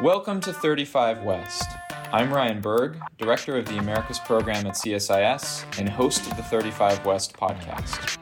Welcome 0.00 0.40
to 0.40 0.52
35 0.54 1.22
West. 1.22 1.68
I'm 2.12 2.32
Ryan 2.32 2.60
Berg, 2.62 2.98
Director 3.18 3.58
of 3.58 3.66
the 3.66 3.76
Americas 3.76 4.18
Program 4.20 4.66
at 4.66 4.72
CSIS 4.74 5.78
and 5.78 5.88
host 5.88 6.26
of 6.26 6.36
the 6.36 6.42
35 6.42 7.04
West 7.04 7.34
podcast. 7.34 8.18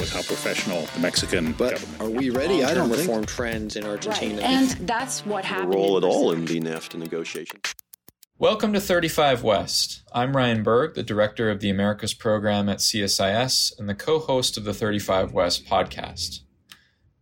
With 0.00 0.12
how 0.12 0.22
professional 0.22 0.82
the 0.94 1.00
Mexican 1.00 1.52
but 1.52 1.74
government. 1.74 2.02
Are 2.02 2.10
we 2.10 2.30
ready? 2.30 2.64
I 2.64 2.74
don't 2.74 2.90
reform 2.90 3.20
think. 3.20 3.28
trends 3.28 3.76
in 3.76 3.84
Argentina. 3.84 4.42
Right. 4.42 4.44
And 4.44 4.70
that's 4.88 5.24
what 5.24 5.44
happened. 5.44 5.72
role 5.72 5.96
at 5.96 6.02
all 6.02 6.32
in 6.32 6.44
the 6.44 6.60
NAFTA 6.60 6.96
negotiations. 6.96 7.74
Welcome 8.38 8.72
to 8.72 8.80
35 8.80 9.44
West. 9.44 10.02
I'm 10.12 10.36
Ryan 10.36 10.64
Berg, 10.64 10.94
the 10.94 11.04
Director 11.04 11.48
of 11.48 11.60
the 11.60 11.70
Americas 11.70 12.12
Program 12.12 12.68
at 12.68 12.78
CSIS 12.78 13.78
and 13.78 13.88
the 13.88 13.94
co 13.94 14.18
host 14.18 14.56
of 14.56 14.64
the 14.64 14.74
35 14.74 15.32
West 15.32 15.64
podcast. 15.66 16.40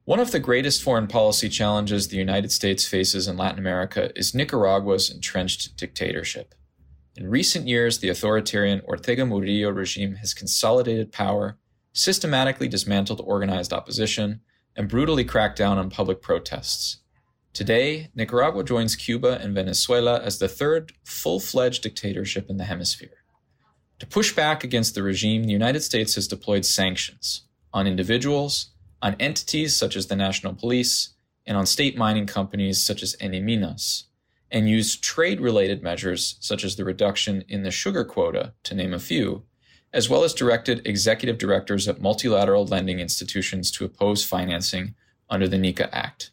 One 0.09 0.21
of 0.21 0.31
the 0.31 0.41
greatest 0.41 0.83
foreign 0.83 1.07
policy 1.07 1.51
challenges 1.51 2.09
the 2.09 2.16
United 2.16 2.51
States 2.51 2.89
faces 2.89 3.29
in 3.29 3.37
Latin 3.37 3.59
America 3.59 4.11
is 4.19 4.35
Nicaragua's 4.35 5.11
entrenched 5.11 5.77
dictatorship. 5.77 6.55
In 7.15 7.29
recent 7.29 7.69
years, 7.69 7.99
the 7.99 8.09
authoritarian 8.09 8.80
Ortega 8.89 9.27
Murillo 9.27 9.69
regime 9.69 10.15
has 10.15 10.33
consolidated 10.33 11.13
power, 11.13 11.59
systematically 11.93 12.69
dismantled 12.69 13.21
organized 13.23 13.71
opposition, 13.71 14.41
and 14.75 14.89
brutally 14.89 15.27
cracked 15.27 15.59
down 15.59 15.77
on 15.77 15.91
public 15.91 16.23
protests. 16.23 17.02
Today, 17.52 18.09
Nicaragua 18.15 18.65
joins 18.65 18.97
Cuba 18.97 19.38
and 19.43 19.55
Venezuela 19.55 20.23
as 20.23 20.38
the 20.38 20.49
third 20.49 20.93
full 21.05 21.38
fledged 21.38 21.83
dictatorship 21.83 22.49
in 22.49 22.57
the 22.57 22.65
hemisphere. 22.65 23.25
To 23.99 24.07
push 24.07 24.35
back 24.35 24.65
against 24.65 24.95
the 24.95 25.02
regime, 25.02 25.45
the 25.45 25.52
United 25.52 25.83
States 25.83 26.15
has 26.15 26.27
deployed 26.27 26.65
sanctions 26.65 27.43
on 27.75 27.87
individuals, 27.87 28.71
on 29.02 29.16
entities 29.20 29.77
such 29.77 29.97
as 29.97 30.07
the 30.07 30.16
National 30.16 30.55
Police, 30.55 31.11
and 31.47 31.57
on 31.57 31.66
state 31.66 31.97
mining 31.97 32.27
companies 32.27 32.80
such 32.80 33.02
as 33.02 33.16
ENIMINAS, 33.21 34.04
and 34.51 34.68
used 34.68 35.02
trade 35.02 35.41
related 35.41 35.82
measures 35.82 36.37
such 36.41 36.65
as 36.65 36.77
the 36.77 36.85
reduction 36.85 37.45
in 37.49 37.63
the 37.63 37.71
sugar 37.71 38.04
quota, 38.04 38.52
to 38.65 38.74
name 38.74 38.93
a 38.93 38.99
few, 38.99 39.45
as 39.93 40.09
well 40.09 40.24
as 40.24 40.35
directed 40.35 40.87
executive 40.87 41.38
directors 41.38 41.88
at 41.88 42.01
multilateral 42.01 42.66
lending 42.66 43.01
institutions 43.01 43.71
to 43.71 43.85
oppose 43.85 44.24
financing 44.24 44.95
under 45.30 45.49
the 45.49 45.59
NICA 45.59 45.95
Act. 45.95 46.30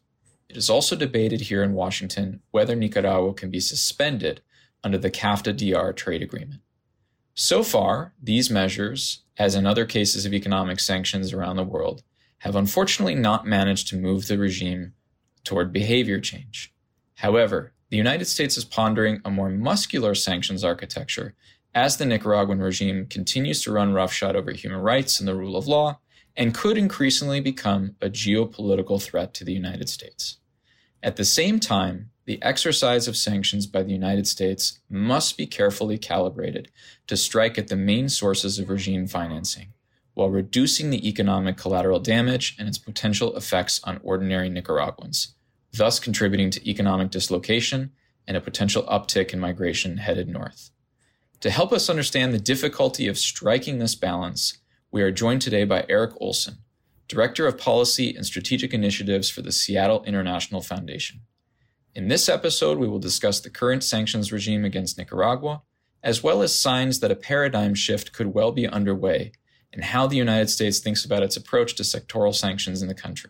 It 0.49 0.57
is 0.57 0.69
also 0.69 0.95
debated 0.95 1.41
here 1.41 1.63
in 1.63 1.73
Washington 1.73 2.41
whether 2.51 2.75
Nicaragua 2.75 3.33
can 3.33 3.49
be 3.49 3.59
suspended 3.59 4.41
under 4.83 4.97
the 4.97 5.11
CAFTA 5.11 5.55
DR 5.57 5.93
trade 5.93 6.21
agreement. 6.21 6.61
So 7.33 7.63
far, 7.63 8.13
these 8.21 8.49
measures, 8.49 9.23
as 9.37 9.55
in 9.55 9.65
other 9.65 9.85
cases 9.85 10.25
of 10.25 10.33
economic 10.33 10.79
sanctions 10.79 11.33
around 11.33 11.57
the 11.57 11.63
world, 11.63 12.03
have 12.39 12.55
unfortunately 12.55 13.15
not 13.15 13.45
managed 13.45 13.87
to 13.87 13.97
move 13.97 14.27
the 14.27 14.37
regime 14.37 14.93
toward 15.43 15.71
behavior 15.71 16.19
change. 16.19 16.73
However, 17.15 17.73
the 17.89 17.97
United 17.97 18.25
States 18.25 18.57
is 18.57 18.65
pondering 18.65 19.21
a 19.23 19.31
more 19.31 19.49
muscular 19.49 20.15
sanctions 20.15 20.63
architecture 20.63 21.35
as 21.73 21.97
the 21.97 22.05
Nicaraguan 22.05 22.59
regime 22.59 23.05
continues 23.05 23.61
to 23.63 23.71
run 23.71 23.93
roughshod 23.93 24.35
over 24.35 24.51
human 24.51 24.79
rights 24.79 25.19
and 25.19 25.27
the 25.27 25.35
rule 25.35 25.55
of 25.55 25.67
law 25.67 25.99
and 26.35 26.53
could 26.53 26.77
increasingly 26.77 27.39
become 27.39 27.95
a 28.01 28.09
geopolitical 28.09 29.01
threat 29.01 29.33
to 29.33 29.43
the 29.43 29.53
United 29.53 29.89
States. 29.89 30.37
At 31.01 31.15
the 31.15 31.25
same 31.25 31.59
time, 31.59 32.11
the 32.25 32.41
exercise 32.41 33.07
of 33.07 33.15
sanctions 33.15 33.67
by 33.67 33.83
the 33.83 33.91
United 33.91 34.27
States 34.27 34.79
must 34.89 35.37
be 35.37 35.45
carefully 35.45 35.97
calibrated 35.97 36.71
to 37.07 37.15
strike 37.15 37.57
at 37.57 37.67
the 37.67 37.75
main 37.75 38.09
sources 38.09 38.57
of 38.57 38.69
regime 38.69 39.05
financing, 39.07 39.67
while 40.15 40.29
reducing 40.29 40.89
the 40.89 41.07
economic 41.07 41.57
collateral 41.57 41.99
damage 41.99 42.55
and 42.57 42.67
its 42.67 42.77
potential 42.77 43.35
effects 43.37 43.79
on 43.83 43.99
ordinary 44.01 44.49
Nicaraguans, 44.49 45.35
thus 45.71 45.99
contributing 45.99 46.49
to 46.49 46.69
economic 46.69 47.11
dislocation 47.11 47.91
and 48.27 48.35
a 48.35 48.41
potential 48.41 48.83
uptick 48.83 49.33
in 49.33 49.39
migration 49.39 49.97
headed 49.97 50.27
north. 50.27 50.71
To 51.41 51.49
help 51.51 51.71
us 51.71 51.89
understand 51.89 52.33
the 52.33 52.39
difficulty 52.39 53.07
of 53.07 53.19
striking 53.19 53.77
this 53.77 53.93
balance, 53.93 54.57
we 54.89 55.03
are 55.03 55.11
joined 55.11 55.41
today 55.41 55.65
by 55.65 55.85
Eric 55.89 56.13
Olson, 56.19 56.59
Director 57.07 57.45
of 57.45 57.57
Policy 57.57 58.15
and 58.15 58.25
Strategic 58.25 58.73
Initiatives 58.73 59.29
for 59.29 59.41
the 59.41 59.51
Seattle 59.51 60.03
International 60.05 60.61
Foundation. 60.61 61.21
In 61.93 62.07
this 62.07 62.27
episode, 62.29 62.77
we 62.77 62.87
will 62.87 62.99
discuss 62.99 63.41
the 63.41 63.49
current 63.49 63.83
sanctions 63.83 64.31
regime 64.31 64.65
against 64.65 64.97
Nicaragua, 64.97 65.61
as 66.01 66.23
well 66.23 66.41
as 66.41 66.57
signs 66.57 66.99
that 67.01 67.11
a 67.11 67.15
paradigm 67.15 67.75
shift 67.75 68.13
could 68.13 68.33
well 68.33 68.51
be 68.51 68.67
underway, 68.67 69.33
and 69.75 69.83
how 69.83 70.07
the 70.07 70.15
United 70.15 70.49
States 70.49 70.79
thinks 70.79 71.05
about 71.05 71.21
its 71.21 71.37
approach 71.37 71.75
to 71.75 71.83
sectoral 71.83 72.33
sanctions 72.33 72.81
in 72.81 72.87
the 72.87 72.95
country. 72.95 73.29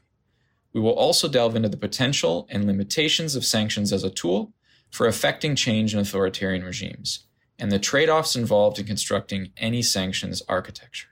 We 0.72 0.80
will 0.80 0.94
also 0.94 1.28
delve 1.28 1.56
into 1.56 1.70
the 1.70 1.76
potential 1.76 2.48
and 2.50 2.66
limitations 2.66 3.36
of 3.36 3.44
sanctions 3.44 3.92
as 3.92 4.04
a 4.04 4.10
tool 4.10 4.54
for 4.92 5.08
affecting 5.08 5.56
change 5.56 5.94
in 5.94 6.00
authoritarian 6.00 6.64
regimes, 6.64 7.26
and 7.58 7.72
the 7.72 7.80
trade 7.80 8.10
offs 8.10 8.36
involved 8.36 8.80
in 8.80 8.86
constructing 8.86 9.52
any 9.58 9.82
sanctions 9.82 10.42
architecture. 10.48 11.08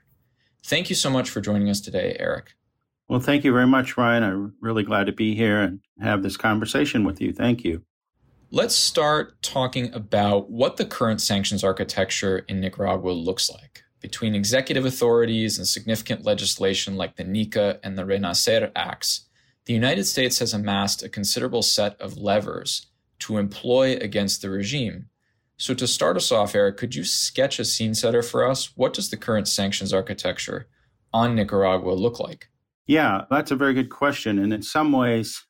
Thank 0.62 0.88
you 0.88 0.96
so 0.96 1.10
much 1.10 1.28
for 1.28 1.40
joining 1.40 1.68
us 1.68 1.80
today, 1.80 2.16
Eric. 2.18 2.54
Well, 3.08 3.20
thank 3.20 3.44
you 3.44 3.52
very 3.52 3.66
much, 3.66 3.96
Ryan. 3.96 4.22
I'm 4.22 4.54
really 4.60 4.82
glad 4.82 5.06
to 5.06 5.12
be 5.12 5.34
here 5.34 5.60
and 5.60 5.80
have 6.00 6.22
this 6.22 6.36
conversation 6.36 7.04
with 7.04 7.20
you. 7.20 7.32
Thank 7.32 7.64
you. 7.64 7.82
Let's 8.50 8.74
start 8.74 9.42
talking 9.42 9.92
about 9.92 10.50
what 10.50 10.76
the 10.76 10.86
current 10.86 11.20
sanctions 11.20 11.64
architecture 11.64 12.38
in 12.48 12.60
Nicaragua 12.60 13.10
looks 13.10 13.50
like. 13.50 13.83
Between 14.04 14.34
executive 14.34 14.84
authorities 14.84 15.56
and 15.56 15.66
significant 15.66 16.26
legislation 16.26 16.94
like 16.94 17.16
the 17.16 17.24
NICA 17.24 17.80
and 17.82 17.96
the 17.96 18.04
Renacer 18.04 18.70
Acts, 18.76 19.30
the 19.64 19.72
United 19.72 20.04
States 20.04 20.40
has 20.40 20.52
amassed 20.52 21.02
a 21.02 21.08
considerable 21.08 21.62
set 21.62 21.98
of 21.98 22.18
levers 22.18 22.88
to 23.20 23.38
employ 23.38 23.96
against 23.96 24.42
the 24.42 24.50
regime. 24.50 25.06
So, 25.56 25.72
to 25.72 25.86
start 25.86 26.18
us 26.18 26.30
off, 26.30 26.54
Eric, 26.54 26.76
could 26.76 26.94
you 26.94 27.02
sketch 27.02 27.58
a 27.58 27.64
scene 27.64 27.94
setter 27.94 28.22
for 28.22 28.46
us? 28.46 28.76
What 28.76 28.92
does 28.92 29.08
the 29.08 29.16
current 29.16 29.48
sanctions 29.48 29.94
architecture 29.94 30.68
on 31.14 31.34
Nicaragua 31.34 31.92
look 31.92 32.20
like? 32.20 32.50
Yeah, 32.86 33.24
that's 33.30 33.52
a 33.52 33.56
very 33.56 33.72
good 33.72 33.88
question. 33.88 34.38
And 34.38 34.52
in 34.52 34.60
some 34.60 34.92
ways, 34.92 35.46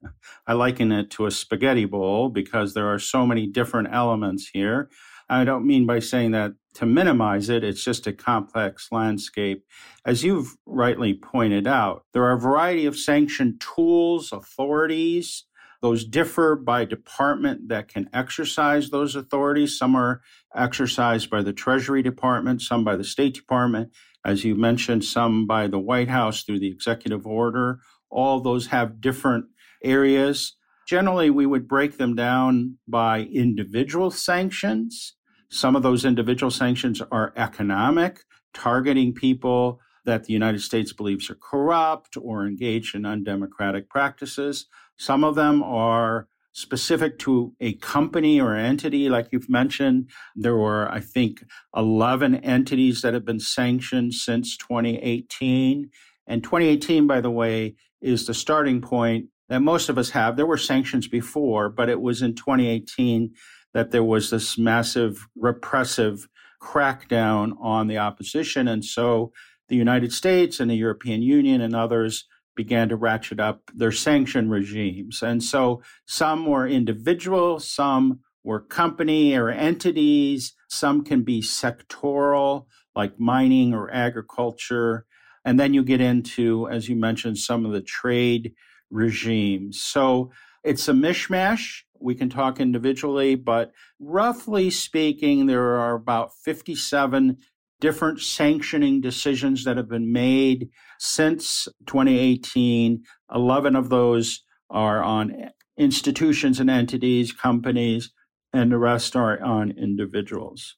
I 0.47 0.53
liken 0.53 0.93
it 0.93 1.11
to 1.11 1.27
a 1.27 1.33
spaghetti 1.33 1.87
bowl 1.87 2.29
because 2.29 2.73
there 2.73 2.87
are 2.87 3.01
so 3.01 3.27
many 3.27 3.49
different 3.49 3.89
elements 3.91 4.49
here. 4.53 4.91
I 5.29 5.45
don't 5.45 5.67
mean 5.67 5.87
by 5.87 6.01
saying 6.01 6.33
that 6.33 6.53
to 6.75 6.87
minimize 6.87 7.49
it, 7.49 7.63
it's 7.63 7.85
just 7.85 8.07
a 8.07 8.13
complex 8.13 8.89
landscape. 8.91 9.65
As 10.05 10.25
you've 10.25 10.57
rightly 10.67 11.15
pointed 11.15 11.67
out, 11.67 12.05
there 12.13 12.25
are 12.25 12.33
a 12.33 12.41
variety 12.41 12.85
of 12.85 12.99
sanction 12.99 13.59
tools, 13.59 14.33
authorities. 14.33 15.45
Those 15.81 16.05
differ 16.05 16.57
by 16.57 16.87
department 16.87 17.69
that 17.69 17.89
can 17.89 18.09
exercise 18.13 18.89
those 18.89 19.15
authorities. 19.15 19.79
Some 19.79 19.95
are 19.95 20.23
exercised 20.55 21.29
by 21.29 21.43
the 21.43 21.53
Treasury 21.53 22.03
Department, 22.03 22.63
some 22.63 22.85
by 22.85 22.97
the 22.97 23.05
State 23.05 23.35
Department, 23.35 23.93
as 24.25 24.45
you 24.45 24.55
mentioned, 24.55 25.05
some 25.05 25.47
by 25.47 25.67
the 25.67 25.79
White 25.79 26.09
House 26.09 26.43
through 26.43 26.61
the 26.61 26.71
executive 26.71 27.27
order. 27.27 27.81
All 28.09 28.41
those 28.41 28.69
have 28.69 29.01
different 29.01 29.45
areas. 29.83 30.57
Generally, 30.87 31.31
we 31.31 31.47
would 31.47 31.67
break 31.67 31.99
them 31.99 32.15
down 32.15 32.79
by 32.87 33.23
individual 33.33 34.11
sanctions. 34.11 35.15
Some 35.51 35.77
of 35.77 35.83
those 35.83 36.05
individual 36.05 36.51
sanctions 36.51 37.01
are 37.11 37.33
economic, 37.37 38.21
targeting 38.53 39.15
people 39.15 39.81
that 40.05 40.25
the 40.25 40.33
United 40.33 40.61
States 40.61 40.93
believes 40.93 41.31
are 41.31 41.37
corrupt 41.37 42.17
or 42.21 42.47
engaged 42.47 42.95
in 42.95 43.07
undemocratic 43.07 43.89
practices. 43.89 44.67
Some 44.99 45.25
of 45.25 45.35
them 45.35 45.63
are 45.63 46.29
specific 46.53 47.19
to 47.19 47.53
a 47.61 47.75
company 47.75 48.41
or 48.41 48.55
entity, 48.55 49.09
like 49.09 49.29
you've 49.33 49.51
mentioned. 49.51 50.09
There 50.37 50.57
were, 50.57 50.91
I 50.91 51.01
think, 51.01 51.45
11 51.75 52.37
entities 52.37 53.03
that 53.03 53.15
have 53.15 53.25
been 53.25 53.41
sanctioned 53.41 54.15
since 54.15 54.57
2018. 54.59 55.91
And 56.27 56.45
2018, 56.45 57.07
by 57.07 57.21
the 57.21 57.31
way, 57.31 57.75
is 58.01 58.27
the 58.27 58.35
starting 58.35 58.81
point 58.81 59.27
that 59.49 59.61
most 59.61 59.89
of 59.89 59.99
us 59.99 60.11
have. 60.11 60.37
There 60.37 60.47
were 60.47 60.57
sanctions 60.57 61.09
before, 61.09 61.69
but 61.69 61.89
it 61.89 62.01
was 62.01 62.23
in 62.23 62.35
2018 62.35 63.35
that 63.73 63.91
there 63.91 64.05
was 64.05 64.31
this 64.31 64.57
massive 64.57 65.27
repressive 65.37 66.29
crackdown 66.63 67.53
on 67.61 67.89
the 67.89 67.99
opposition. 67.99 68.69
And 68.69 68.85
so 68.85 69.33
the 69.69 69.77
United 69.77 70.13
States 70.13 70.61
and 70.61 70.71
the 70.71 70.77
European 70.77 71.23
Union 71.23 71.61
and 71.61 71.75
others 71.75 72.27
began 72.57 72.89
to 72.89 72.97
ratchet 72.97 73.41
up 73.41 73.71
their 73.75 73.93
sanction 73.93 74.49
regimes. 74.49 75.23
And 75.23 75.43
so 75.43 75.83
some 76.07 76.47
were 76.47 76.69
individual, 76.69 77.59
some 77.59 78.21
were 78.45 78.61
company 78.61 79.35
or 79.35 79.51
entities, 79.51 80.55
some 80.69 81.03
can 81.03 81.23
be 81.23 81.41
sectoral, 81.41 82.67
like 82.95 83.19
mining 83.19 83.75
or 83.75 83.93
agriculture. 83.93 85.07
And 85.45 85.59
then 85.59 85.75
you 85.75 85.83
get 85.83 86.01
into, 86.01 86.69
as 86.69 86.89
you 86.89 86.97
mentioned, 86.97 87.39
some 87.39 87.67
of 87.67 87.73
the 87.73 87.83
trade 87.83 88.55
regimes. 88.95 89.83
So 89.83 90.31
it's 90.63 90.89
a 90.89 90.93
mishmash. 90.93 91.83
We 92.01 92.15
can 92.15 92.31
talk 92.31 92.61
individually, 92.61 93.35
but 93.35 93.73
roughly 93.99 94.71
speaking, 94.71 95.47
there 95.47 95.79
are 95.79 95.95
about 95.95 96.33
57 96.45 97.39
different 97.81 98.21
sanctioning 98.21 99.01
decisions 99.01 99.65
that 99.65 99.77
have 99.77 99.89
been 99.89 100.13
made 100.13 100.71
since 100.99 101.69
2018. 101.87 103.03
11 103.35 103.77
of 103.77 103.89
those 103.89 104.43
are 104.71 105.03
on 105.03 105.51
institutions 105.77 106.61
and 106.61 106.71
entities, 106.71 107.33
companies, 107.33 108.11
and 108.53 108.71
the 108.71 108.79
rest 108.79 109.17
are 109.17 109.43
on 109.43 109.71
individuals. 109.73 110.77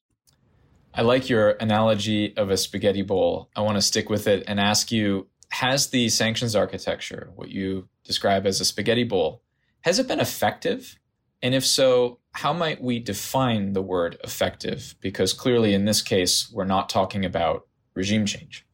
I 0.94 1.02
like 1.02 1.28
your 1.28 1.50
analogy 1.60 2.34
of 2.36 2.50
a 2.50 2.56
spaghetti 2.56 3.02
bowl. 3.02 3.50
I 3.54 3.60
want 3.60 3.76
to 3.76 3.82
stick 3.82 4.08
with 4.08 4.26
it 4.26 4.44
and 4.48 4.58
ask 4.58 4.90
you 4.90 5.28
Has 5.50 5.88
the 5.88 6.08
sanctions 6.08 6.54
architecture, 6.56 7.30
what 7.34 7.50
you 7.50 7.88
describe 8.04 8.46
as 8.46 8.60
a 8.60 8.64
spaghetti 8.64 9.04
bowl, 9.04 9.42
has 9.82 9.98
it 9.98 10.08
been 10.08 10.20
effective? 10.20 10.98
And 11.42 11.54
if 11.54 11.64
so, 11.64 12.18
how 12.32 12.52
might 12.52 12.82
we 12.82 12.98
define 12.98 13.72
the 13.72 13.82
word 13.82 14.18
effective? 14.24 14.96
Because 15.00 15.32
clearly, 15.32 15.74
in 15.74 15.84
this 15.84 16.02
case, 16.02 16.50
we're 16.52 16.64
not 16.64 16.88
talking 16.88 17.24
about 17.24 17.66
regime 17.94 18.26
change. 18.26 18.66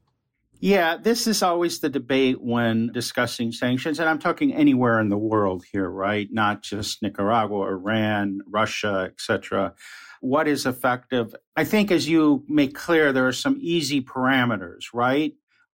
Yeah, 0.60 0.96
this 0.96 1.26
is 1.26 1.42
always 1.42 1.80
the 1.80 1.88
debate 1.88 2.40
when 2.40 2.92
discussing 2.92 3.50
sanctions. 3.50 3.98
And 3.98 4.08
I'm 4.08 4.20
talking 4.20 4.54
anywhere 4.54 5.00
in 5.00 5.08
the 5.08 5.18
world 5.18 5.64
here, 5.72 5.90
right? 5.90 6.28
Not 6.30 6.62
just 6.62 7.02
Nicaragua, 7.02 7.66
Iran, 7.66 8.42
Russia, 8.46 9.10
etc. 9.10 9.74
What 10.20 10.46
is 10.46 10.64
effective? 10.64 11.34
I 11.56 11.64
think 11.64 11.90
as 11.90 12.08
you 12.08 12.44
make 12.48 12.76
clear, 12.76 13.12
there 13.12 13.26
are 13.26 13.32
some 13.32 13.58
easy 13.60 14.00
parameters, 14.00 14.84
right? 14.94 15.34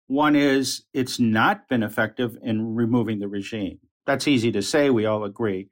One 0.06 0.36
is 0.36 0.84
it's 0.92 1.18
not 1.18 1.68
been 1.68 1.82
effective 1.82 2.36
in 2.42 2.74
removing 2.74 3.20
the 3.20 3.28
regime. 3.28 3.78
That's 4.06 4.28
easy 4.28 4.52
to 4.52 4.62
say. 4.62 4.90
We 4.90 5.06
all 5.06 5.24
agree. 5.24 5.70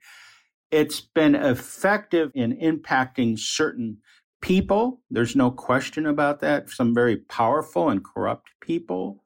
It's 0.71 1.01
been 1.01 1.35
effective 1.35 2.31
in 2.33 2.57
impacting 2.57 3.37
certain 3.37 3.97
people. 4.41 5.01
There's 5.11 5.35
no 5.35 5.51
question 5.51 6.07
about 6.07 6.39
that. 6.39 6.69
Some 6.69 6.95
very 6.95 7.17
powerful 7.17 7.89
and 7.89 8.03
corrupt 8.03 8.49
people. 8.59 9.23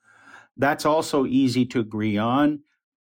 That's 0.57 0.86
also 0.86 1.25
easy 1.25 1.65
to 1.68 1.80
agree 1.80 2.18
on. 2.18 2.59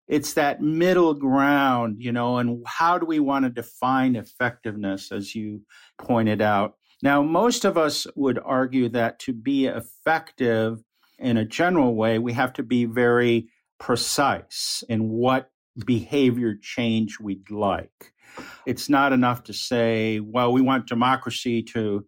It's 0.07 0.35
that 0.35 0.61
middle 0.61 1.15
ground, 1.15 1.97
you 1.99 2.13
know, 2.13 2.37
and 2.37 2.63
how 2.67 2.99
do 2.99 3.07
we 3.07 3.21
want 3.21 3.47
to 3.47 3.51
define 3.51 4.17
effectiveness, 4.17 5.11
as 5.11 5.35
you 5.35 5.63
pointed 5.99 6.43
out? 6.43 6.75
Now, 7.03 7.23
most 7.23 7.65
of 7.65 7.79
us 7.79 8.07
would 8.15 8.39
argue 8.39 8.91
that 8.91 9.19
to 9.21 9.33
be 9.33 9.67
effective 9.67 10.83
in 11.25 11.37
a 11.37 11.45
general 11.45 11.95
way, 11.95 12.19
we 12.19 12.35
have 12.35 12.53
to 12.55 12.63
be 12.63 12.85
very 12.85 13.49
precise 13.79 14.85
in 14.89 15.09
what 15.09 15.51
behavior 15.85 16.55
change 16.61 17.19
we'd 17.19 17.51
like. 17.51 18.13
It's 18.67 18.89
not 18.89 19.13
enough 19.13 19.45
to 19.45 19.53
say, 19.53 20.21
well, 20.21 20.53
we 20.53 20.61
want 20.61 20.87
democracy 20.87 21.63
to 21.75 22.07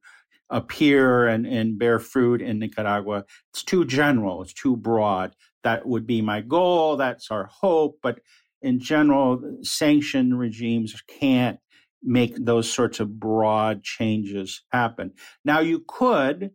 appear 0.50 1.26
and, 1.26 1.46
and 1.46 1.78
bear 1.78 1.98
fruit 1.98 2.42
in 2.42 2.58
Nicaragua. 2.58 3.24
It's 3.52 3.64
too 3.64 3.84
general, 3.84 4.42
it's 4.42 4.52
too 4.52 4.76
broad. 4.76 5.34
That 5.64 5.86
would 5.86 6.06
be 6.06 6.22
my 6.22 6.42
goal, 6.42 6.96
that's 6.96 7.30
our 7.30 7.46
hope. 7.46 7.98
But 8.02 8.20
in 8.62 8.80
general, 8.80 9.40
sanction 9.62 10.36
regimes 10.36 10.94
can't 11.20 11.58
make 12.02 12.36
those 12.36 12.72
sorts 12.72 13.00
of 13.00 13.18
broad 13.18 13.82
changes 13.82 14.62
happen. 14.70 15.12
Now, 15.44 15.60
you 15.60 15.84
could 15.88 16.50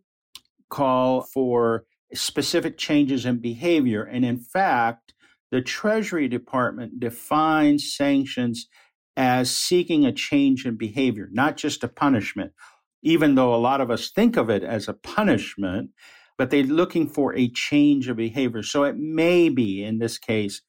call 0.70 1.22
for 1.22 1.84
specific 2.14 2.78
changes 2.78 3.24
in 3.26 3.38
behavior. 3.38 4.02
And 4.02 4.24
in 4.24 4.38
fact, 4.38 5.14
the 5.50 5.60
Treasury 5.60 6.28
Department 6.28 7.00
defines 7.00 7.94
sanctions 7.94 8.68
as 9.16 9.54
seeking 9.54 10.06
a 10.06 10.12
change 10.12 10.64
in 10.64 10.76
behavior, 10.76 11.28
not 11.32 11.56
just 11.56 11.84
a 11.84 11.88
punishment, 11.88 12.52
even 13.02 13.34
though 13.34 13.54
a 13.54 13.56
lot 13.56 13.80
of 13.80 13.90
us 13.90 14.10
think 14.10 14.36
of 14.36 14.48
it 14.48 14.62
as 14.62 14.88
a 14.88 14.94
punishment, 14.94 15.90
but 16.38 16.50
they're 16.50 16.62
looking 16.62 17.06
for 17.06 17.34
a 17.36 17.50
change 17.50 18.08
of 18.08 18.16
behavior. 18.16 18.62
So 18.62 18.84
it 18.84 18.96
may 18.96 19.48
be, 19.50 19.84
in 19.84 19.98
this 19.98 20.18
case, 20.18 20.62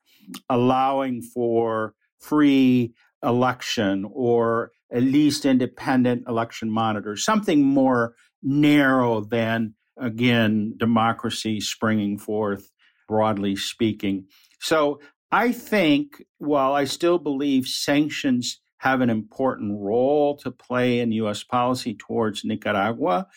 allowing 0.49 1.21
for 1.21 1.93
free 2.19 2.93
election 3.23 4.05
or 4.11 4.71
at 4.91 5.03
least 5.03 5.45
independent 5.45 6.23
election 6.27 6.69
monitors, 6.69 7.23
something 7.23 7.63
more 7.63 8.13
narrow 8.41 9.21
than, 9.21 9.73
again, 9.97 10.75
democracy 10.77 11.59
springing 11.59 12.17
forth, 12.17 12.71
broadly 13.07 13.55
speaking. 13.55 14.25
So 14.59 14.99
I 15.31 15.51
think 15.51 16.23
while 16.37 16.73
I 16.73 16.85
still 16.85 17.17
believe 17.17 17.67
sanctions 17.67 18.61
have 18.77 19.01
an 19.01 19.09
important 19.09 19.79
role 19.79 20.37
to 20.37 20.51
play 20.51 20.99
in 20.99 21.11
U.S. 21.13 21.43
policy 21.43 21.95
towards 21.95 22.43
Nicaragua, 22.43 23.27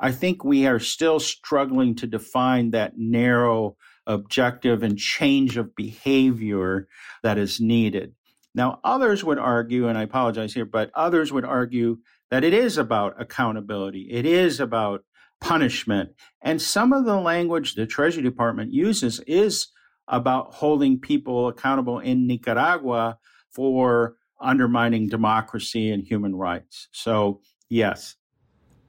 I 0.00 0.12
think 0.12 0.44
we 0.44 0.66
are 0.66 0.80
still 0.80 1.20
struggling 1.20 1.94
to 1.96 2.06
define 2.06 2.70
that 2.70 2.94
narrow 2.96 3.76
objective 4.06 4.82
and 4.82 4.98
change 4.98 5.56
of 5.56 5.74
behavior 5.76 6.88
that 7.22 7.38
is 7.38 7.60
needed. 7.60 8.14
Now, 8.54 8.80
others 8.84 9.24
would 9.24 9.38
argue, 9.38 9.88
and 9.88 9.98
I 9.98 10.02
apologize 10.02 10.54
here, 10.54 10.64
but 10.64 10.90
others 10.94 11.32
would 11.32 11.44
argue 11.44 11.98
that 12.30 12.44
it 12.44 12.54
is 12.54 12.78
about 12.78 13.20
accountability. 13.20 14.08
It 14.10 14.26
is 14.26 14.60
about 14.60 15.04
punishment. 15.44 16.08
And 16.40 16.60
some 16.60 16.94
of 16.94 17.04
the 17.04 17.20
language 17.20 17.74
the 17.74 17.86
Treasury 17.86 18.22
Department 18.22 18.72
uses 18.72 19.20
is 19.26 19.68
about 20.08 20.54
holding 20.54 20.98
people 20.98 21.48
accountable 21.48 21.98
in 21.98 22.26
Nicaragua 22.26 23.18
for 23.50 24.16
undermining 24.40 25.06
democracy 25.06 25.90
and 25.90 26.02
human 26.02 26.34
rights. 26.34 26.88
So, 26.92 27.42
yes. 27.68 28.16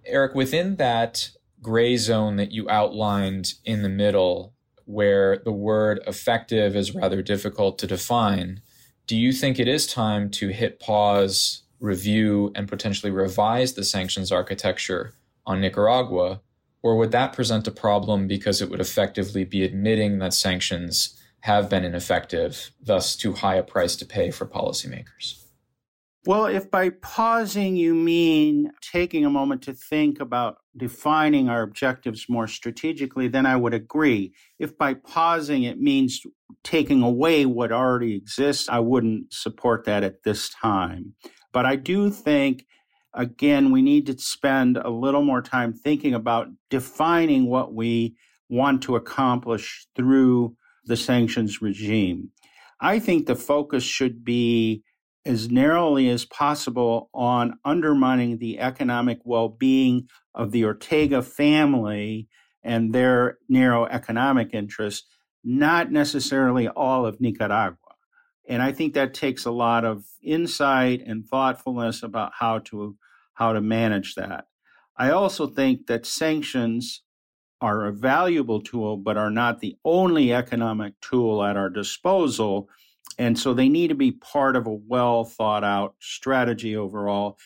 Eric, 0.06 0.34
within 0.34 0.78
that 0.78 1.30
gray 1.62 1.98
zone 1.98 2.38
that 2.38 2.54
you 2.54 2.70
outlined 2.70 3.54
in 3.66 3.82
the 3.82 3.90
middle, 3.90 4.54
where 4.86 5.42
the 5.44 5.52
word 5.52 6.00
effective 6.08 6.74
is 6.74 6.96
rather 6.96 7.22
difficult 7.22 7.78
to 7.80 7.88
define, 7.88 8.62
do 9.08 9.18
you 9.18 9.34
think 9.34 9.60
it 9.60 9.68
is 9.68 9.88
time 9.88 10.30
to 10.32 10.48
hit 10.50 10.80
pause, 10.80 11.64
review, 11.82 12.54
and 12.56 12.70
potentially 12.70 13.12
revise 13.12 13.74
the 13.74 13.84
sanctions 13.84 14.32
architecture 14.32 15.16
on 15.46 15.60
Nicaragua 15.60 16.42
or 16.86 16.96
would 16.96 17.10
that 17.10 17.34
present 17.34 17.68
a 17.68 17.72
problem 17.72 18.28
because 18.28 18.62
it 18.62 18.70
would 18.70 18.80
effectively 18.80 19.44
be 19.44 19.64
admitting 19.64 20.20
that 20.20 20.36
sanctions 20.36 21.20
have 21.40 21.68
been 21.68 21.84
ineffective, 21.84 22.70
thus 22.80 23.16
too 23.16 23.34
high 23.34 23.56
a 23.56 23.64
price 23.64 23.96
to 23.96 24.06
pay 24.06 24.30
for 24.30 24.46
policymakers? 24.46 25.42
Well, 26.28 26.46
if 26.46 26.70
by 26.70 26.92
pausing 26.92 27.76
you 27.76 27.96
mean 27.96 28.72
taking 28.82 29.26
a 29.26 29.32
moment 29.32 29.64
to 29.64 29.74
think 29.74 30.20
about 30.20 30.58
defining 30.78 31.50
our 31.50 31.64
objectives 31.64 32.30
more 32.30 32.48
strategically, 32.48 33.30
then 33.30 33.48
I 33.48 33.56
would 33.56 33.74
agree. 33.74 34.34
If 34.60 34.78
by 34.78 34.94
pausing 34.94 35.64
it 35.64 35.80
means 35.80 36.22
taking 36.64 37.02
away 37.02 37.48
what 37.48 37.72
already 37.72 38.16
exists, 38.16 38.70
I 38.70 38.78
wouldn't 38.78 39.34
support 39.34 39.86
that 39.86 40.04
at 40.04 40.22
this 40.22 40.50
time. 40.50 41.16
But 41.52 41.66
I 41.66 41.78
do 41.78 42.12
think 42.12 42.68
again, 43.16 43.72
we 43.72 43.82
need 43.82 44.06
to 44.08 44.18
spend 44.18 44.78
a 44.78 44.90
little 44.90 45.24
more 45.24 45.42
time 45.42 45.74
thinking 45.74 46.14
about 46.14 46.48
defining 46.70 47.48
what 47.48 47.74
we 47.74 48.16
want 48.50 48.84
to 48.84 48.96
accomplish 48.96 49.88
through 49.96 50.56
the 50.86 50.98
sanctions 50.98 51.62
regime. 51.62 52.30
I 52.80 53.00
think 53.00 53.26
the 53.26 53.36
focus 53.36 53.84
should 53.84 54.24
be 54.24 54.84
as 55.26 55.50
narrowly 55.50 56.10
as 56.10 56.26
possible 56.26 57.10
on 57.14 57.58
undermining 57.66 58.38
the 58.38 58.60
economic 58.60 59.20
well 59.24 59.50
being 59.50 60.08
of 60.36 60.52
the 60.52 60.66
Ortega 60.66 61.24
family 61.24 62.28
and 62.64 62.94
their 62.94 63.38
narrow 63.50 63.86
economic 63.86 64.54
interests, 64.54 65.08
not 65.44 65.92
necessarily 65.92 66.68
all 66.68 67.06
of 67.06 67.20
Nicaragua. 67.22 67.78
And 68.48 68.62
I 68.62 68.72
think 68.72 68.94
that 68.94 69.14
takes 69.16 69.46
a 69.46 69.52
lot 69.52 69.86
of 69.86 70.06
insight 70.22 71.02
and 71.06 71.26
thoughtfulness 71.26 72.04
about 72.04 72.34
how 72.38 72.60
to 72.66 72.96
how 73.36 73.54
to 73.54 73.62
manage 73.62 74.16
that. 74.16 74.46
I 74.98 75.12
also 75.12 75.48
think 75.48 75.88
that 75.88 76.06
sanctions 76.06 77.04
are 77.62 77.86
a 77.86 77.94
valuable 77.94 78.62
tool, 78.62 78.98
but 78.98 79.18
are 79.18 79.30
not 79.30 79.60
the 79.60 79.78
only 79.86 80.34
economic 80.34 81.00
tool 81.02 81.44
at 81.44 81.58
our 81.58 81.70
disposal. 81.70 82.70
And 83.18 83.38
so 83.38 83.54
they 83.54 83.70
need 83.70 83.88
to 83.90 83.96
be 83.96 84.12
part 84.12 84.56
of 84.56 84.68
a 84.68 84.74
well 84.74 85.24
thought 85.24 85.64
out 85.64 85.96
strategy 86.00 86.76
overall. 86.76 87.38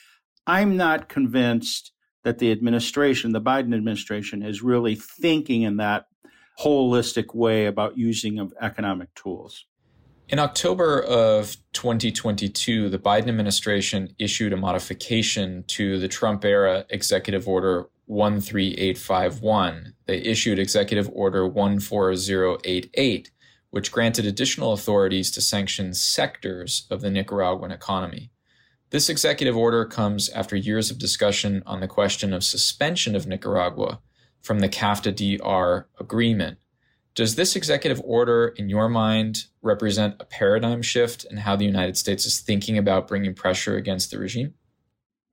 I'm 0.48 0.77
not 0.77 1.10
convinced 1.10 1.91
that 2.24 2.39
the 2.39 2.51
administration, 2.51 3.31
the 3.31 3.41
Biden 3.41 3.75
administration, 3.75 4.43
is 4.43 4.62
really 4.62 4.96
thinking 4.96 5.62
in 5.62 5.77
that 5.77 6.05
holistic 6.60 7.34
way 7.34 7.65
about 7.65 7.98
using 7.98 8.39
of 8.39 8.53
economic 8.60 9.13
tools. 9.15 9.65
In 10.29 10.38
October 10.38 11.01
of 11.01 11.57
2022, 11.74 12.89
the 12.89 13.00
Biden 13.00 13.29
administration 13.29 14.13
issued 14.19 14.53
a 14.53 14.57
modification 14.57 15.63
to 15.69 15.98
the 15.98 16.07
Trump 16.07 16.45
era 16.45 16.86
Executive 16.91 17.48
Order 17.48 17.88
13851. 18.05 19.95
They 20.05 20.19
issued 20.19 20.59
Executive 20.59 21.09
Order 21.12 21.50
14088, 21.50 23.31
which 23.71 23.91
granted 23.91 24.27
additional 24.27 24.74
authorities 24.74 25.31
to 25.31 25.41
sanction 25.41 25.95
sectors 25.95 26.86
of 26.91 27.01
the 27.01 27.09
Nicaraguan 27.09 27.71
economy. 27.71 28.29
This 28.91 29.09
executive 29.09 29.57
order 29.57 29.83
comes 29.83 30.29
after 30.29 30.55
years 30.55 30.91
of 30.91 31.00
discussion 31.00 31.63
on 31.65 31.79
the 31.79 31.88
question 31.88 32.33
of 32.33 32.43
suspension 32.43 33.15
of 33.15 33.25
Nicaragua 33.25 34.00
from 34.43 34.59
the 34.59 34.69
CAFTA 34.69 35.39
DR 35.39 35.88
agreement 36.00 36.59
Does 37.20 37.36
this 37.36 37.58
executive 37.58 38.02
order, 38.06 38.54
in 38.56 38.70
your 38.70 38.88
mind, 38.88 39.44
represent 39.62 40.16
a 40.22 40.24
paradigm 40.24 40.82
shift 40.82 41.26
in 41.30 41.36
how 41.36 41.58
the 41.58 41.66
United 41.66 41.98
States 41.98 42.26
is 42.26 42.40
thinking 42.40 42.78
about 42.78 43.10
bringing 43.10 43.34
pressure 43.34 43.76
against 43.76 44.10
the 44.10 44.18
regime? 44.18 44.54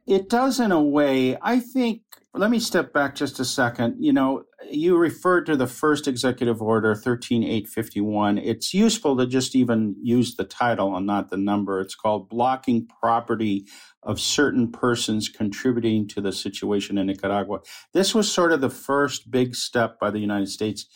It 0.04 0.28
does 0.28 0.58
in 0.58 0.72
a 0.72 0.82
way. 0.82 1.36
I 1.40 1.60
think, 1.60 2.02
let 2.34 2.50
me 2.50 2.58
step 2.58 2.92
back 2.92 3.14
just 3.14 3.38
a 3.38 3.44
second. 3.44 3.98
You 4.00 4.12
know, 4.12 4.42
you 4.68 4.96
referred 4.96 5.46
to 5.46 5.54
the 5.54 5.68
first 5.68 6.08
executive 6.08 6.60
order, 6.60 6.92
13851. 6.96 8.38
It's 8.38 8.74
useful 8.74 9.16
to 9.18 9.24
just 9.24 9.54
even 9.54 9.94
use 10.02 10.34
the 10.34 10.42
title 10.42 10.96
and 10.96 11.06
not 11.06 11.30
the 11.30 11.36
number. 11.36 11.80
It's 11.80 11.94
called 11.94 12.28
Blocking 12.28 12.88
Property 13.00 13.64
of 14.02 14.18
Certain 14.18 14.72
Persons 14.72 15.28
Contributing 15.28 16.08
to 16.08 16.20
the 16.20 16.32
Situation 16.32 16.98
in 16.98 17.06
Nicaragua. 17.06 17.60
This 17.92 18.12
was 18.12 18.30
sort 18.30 18.50
of 18.50 18.60
the 18.60 18.70
first 18.70 19.30
big 19.30 19.54
step 19.54 20.00
by 20.00 20.10
the 20.10 20.18
United 20.18 20.48
States 20.48 20.86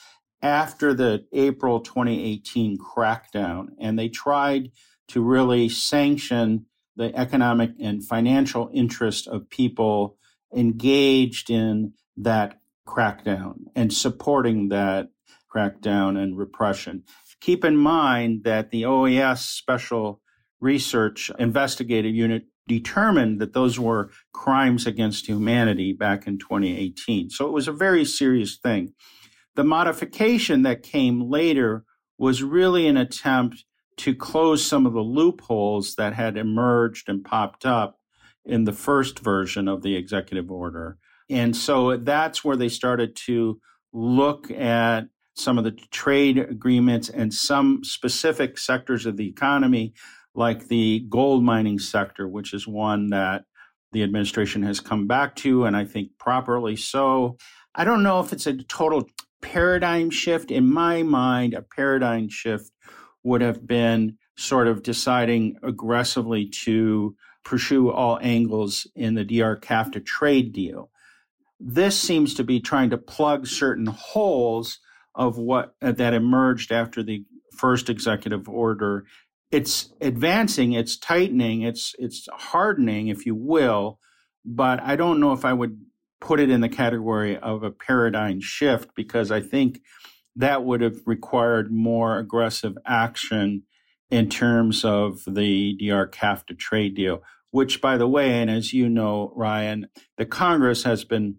after 0.42 0.94
the 0.94 1.26
April 1.32 1.80
2018 1.80 2.78
crackdown, 2.78 3.68
and 3.78 3.98
they 3.98 4.08
tried 4.08 4.70
to 5.08 5.22
really 5.22 5.68
sanction 5.68 6.66
the 6.96 7.14
economic 7.16 7.70
and 7.80 8.04
financial 8.04 8.70
interest 8.72 9.26
of 9.26 9.48
people 9.50 10.16
engaged 10.54 11.50
in 11.50 11.92
that 12.16 12.60
crackdown 12.86 13.54
and 13.74 13.92
supporting 13.92 14.68
that 14.68 15.08
crackdown 15.54 16.18
and 16.20 16.36
repression. 16.36 17.02
Keep 17.40 17.64
in 17.64 17.76
mind 17.76 18.44
that 18.44 18.70
the 18.70 18.82
OAS 18.82 19.38
Special 19.38 20.20
Research 20.60 21.30
Investigative 21.38 22.14
Unit 22.14 22.44
determined 22.68 23.40
that 23.40 23.54
those 23.54 23.80
were 23.80 24.10
crimes 24.32 24.86
against 24.86 25.26
humanity 25.26 25.92
back 25.92 26.26
in 26.26 26.38
2018. 26.38 27.30
So 27.30 27.46
it 27.46 27.52
was 27.52 27.66
a 27.66 27.72
very 27.72 28.04
serious 28.04 28.56
thing. 28.56 28.92
The 29.60 29.64
modification 29.64 30.62
that 30.62 30.82
came 30.82 31.28
later 31.28 31.84
was 32.16 32.42
really 32.42 32.86
an 32.86 32.96
attempt 32.96 33.66
to 33.98 34.14
close 34.14 34.64
some 34.64 34.86
of 34.86 34.94
the 34.94 35.02
loopholes 35.02 35.96
that 35.96 36.14
had 36.14 36.38
emerged 36.38 37.10
and 37.10 37.22
popped 37.22 37.66
up 37.66 37.98
in 38.46 38.64
the 38.64 38.72
first 38.72 39.18
version 39.18 39.68
of 39.68 39.82
the 39.82 39.96
executive 39.96 40.50
order. 40.50 40.96
And 41.28 41.54
so 41.54 41.98
that's 41.98 42.42
where 42.42 42.56
they 42.56 42.70
started 42.70 43.14
to 43.26 43.60
look 43.92 44.50
at 44.50 45.08
some 45.36 45.58
of 45.58 45.64
the 45.64 45.72
trade 45.90 46.38
agreements 46.38 47.10
and 47.10 47.34
some 47.34 47.84
specific 47.84 48.56
sectors 48.56 49.04
of 49.04 49.18
the 49.18 49.28
economy, 49.28 49.92
like 50.34 50.68
the 50.68 51.04
gold 51.10 51.44
mining 51.44 51.78
sector, 51.78 52.26
which 52.26 52.54
is 52.54 52.66
one 52.66 53.10
that 53.10 53.44
the 53.92 54.02
administration 54.02 54.62
has 54.62 54.80
come 54.80 55.06
back 55.06 55.36
to, 55.36 55.66
and 55.66 55.76
I 55.76 55.84
think 55.84 56.16
properly 56.18 56.76
so. 56.76 57.36
I 57.74 57.84
don't 57.84 58.02
know 58.02 58.20
if 58.20 58.32
it's 58.32 58.46
a 58.46 58.54
total 58.54 59.06
paradigm 59.40 60.10
shift. 60.10 60.50
In 60.50 60.72
my 60.72 61.02
mind, 61.02 61.54
a 61.54 61.62
paradigm 61.62 62.28
shift 62.28 62.70
would 63.22 63.40
have 63.40 63.66
been 63.66 64.16
sort 64.36 64.66
of 64.66 64.82
deciding 64.82 65.56
aggressively 65.62 66.46
to 66.46 67.14
pursue 67.44 67.90
all 67.90 68.18
angles 68.22 68.86
in 68.94 69.14
the 69.14 69.24
DR 69.24 69.56
CAFTA 69.56 70.04
trade 70.04 70.52
deal. 70.52 70.90
This 71.58 71.98
seems 71.98 72.34
to 72.34 72.44
be 72.44 72.60
trying 72.60 72.90
to 72.90 72.98
plug 72.98 73.46
certain 73.46 73.86
holes 73.86 74.78
of 75.14 75.36
what 75.36 75.74
uh, 75.82 75.92
that 75.92 76.14
emerged 76.14 76.72
after 76.72 77.02
the 77.02 77.24
first 77.54 77.90
executive 77.90 78.48
order. 78.48 79.04
It's 79.50 79.92
advancing, 80.00 80.72
it's 80.72 80.96
tightening, 80.96 81.62
it's 81.62 81.94
it's 81.98 82.28
hardening, 82.32 83.08
if 83.08 83.26
you 83.26 83.34
will, 83.34 83.98
but 84.44 84.80
I 84.80 84.96
don't 84.96 85.20
know 85.20 85.32
if 85.32 85.44
I 85.44 85.52
would 85.52 85.78
put 86.20 86.40
it 86.40 86.50
in 86.50 86.60
the 86.60 86.68
category 86.68 87.36
of 87.36 87.62
a 87.62 87.70
paradigm 87.70 88.40
shift 88.40 88.90
because 88.94 89.30
I 89.30 89.40
think 89.40 89.80
that 90.36 90.64
would 90.64 90.80
have 90.80 90.98
required 91.06 91.72
more 91.72 92.18
aggressive 92.18 92.76
action 92.86 93.62
in 94.10 94.28
terms 94.28 94.84
of 94.84 95.22
the 95.26 95.76
DR 95.78 96.08
CAFTA 96.08 96.58
trade 96.58 96.94
deal, 96.94 97.22
which, 97.50 97.80
by 97.80 97.96
the 97.96 98.08
way, 98.08 98.40
and 98.40 98.50
as 98.50 98.72
you 98.72 98.88
know, 98.88 99.32
Ryan, 99.34 99.88
the 100.16 100.26
Congress 100.26 100.82
has 100.84 101.04
been 101.04 101.36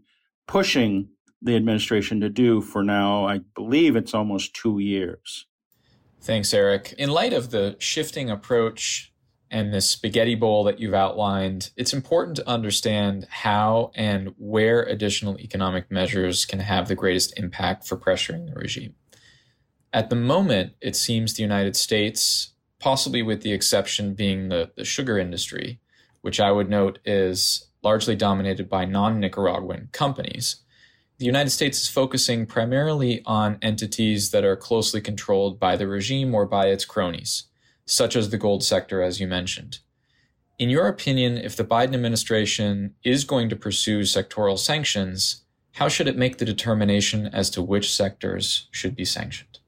pushing 0.48 1.10
the 1.42 1.56
administration 1.56 2.22
to 2.22 2.30
do 2.30 2.62
for 2.62 2.84
now, 2.84 3.26
I 3.26 3.40
believe 3.56 3.96
it's 3.96 4.14
almost 4.14 4.54
two 4.54 4.80
years. 4.80 5.48
Thanks, 6.22 6.54
Eric. 6.54 6.94
In 6.98 7.10
light 7.10 7.34
of 7.34 7.50
the 7.50 7.76
shifting 7.80 8.30
approach 8.30 9.11
and 9.52 9.74
this 9.74 9.90
spaghetti 9.90 10.34
bowl 10.34 10.64
that 10.64 10.80
you've 10.80 10.94
outlined, 10.94 11.72
it's 11.76 11.94
important 11.94 12.38
to 12.38 12.48
understand 12.48 13.28
how 13.30 13.92
and 13.96 14.34
where 14.38 14.84
additional 14.84 15.38
economic 15.40 15.92
measures 15.92 16.46
can 16.46 16.62
have 16.62 16.88
the 16.88 16.96
greatest 16.96 17.38
impact 17.38 17.86
for 17.86 17.98
pressuring 17.98 18.48
the 18.48 18.58
regime. 18.58 18.96
At 19.92 20.10
the 20.10 20.16
moment, 20.16 20.74
it 20.80 20.96
seems 20.96 21.34
the 21.34 21.44
United 21.44 21.76
States, 21.76 22.54
possibly 22.80 23.22
with 23.22 23.42
the 23.42 23.52
exception 23.52 24.14
being 24.14 24.48
the, 24.48 24.72
the 24.78 24.86
sugar 24.86 25.20
industry, 25.20 25.82
which 26.22 26.40
I 26.40 26.54
would 26.54 26.70
note 26.70 27.00
is 27.04 27.68
largely 27.84 28.16
dominated 28.16 28.70
by 28.70 28.86
non 28.86 29.20
Nicaraguan 29.20 29.90
companies, 29.92 30.62
the 31.18 31.26
United 31.26 31.50
States 31.50 31.82
is 31.82 31.88
focusing 31.90 32.46
primarily 32.46 33.22
on 33.26 33.60
entities 33.62 34.32
that 34.32 34.46
are 34.46 34.56
closely 34.56 35.02
controlled 35.02 35.60
by 35.60 35.76
the 35.76 35.88
regime 35.88 36.34
or 36.34 36.46
by 36.46 36.68
its 36.68 36.86
cronies 36.86 37.48
such 37.86 38.16
as 38.16 38.30
the 38.30 38.38
gold 38.38 38.64
sector, 38.64 39.02
as 39.02 39.20
you 39.20 39.28
mentioned. 39.28 39.80
In 40.60 40.70
your 40.70 40.88
opinion, 40.88 41.38
if 41.38 41.56
the 41.56 41.64
Biden 41.64 41.94
administration 41.94 42.96
is 43.04 43.24
going 43.24 43.50
to 43.50 43.56
pursue 43.56 44.02
sectoral 44.02 44.60
sanctions, 44.60 45.44
how 45.74 45.88
should 45.88 46.08
it 46.08 46.18
make 46.18 46.38
the 46.38 46.46
determination 46.46 47.28
as 47.28 47.50
to 47.52 47.62
which 47.62 47.94
sectors 47.94 48.68
should 48.72 48.96
be 48.96 49.06
sanctioned? 49.06 49.60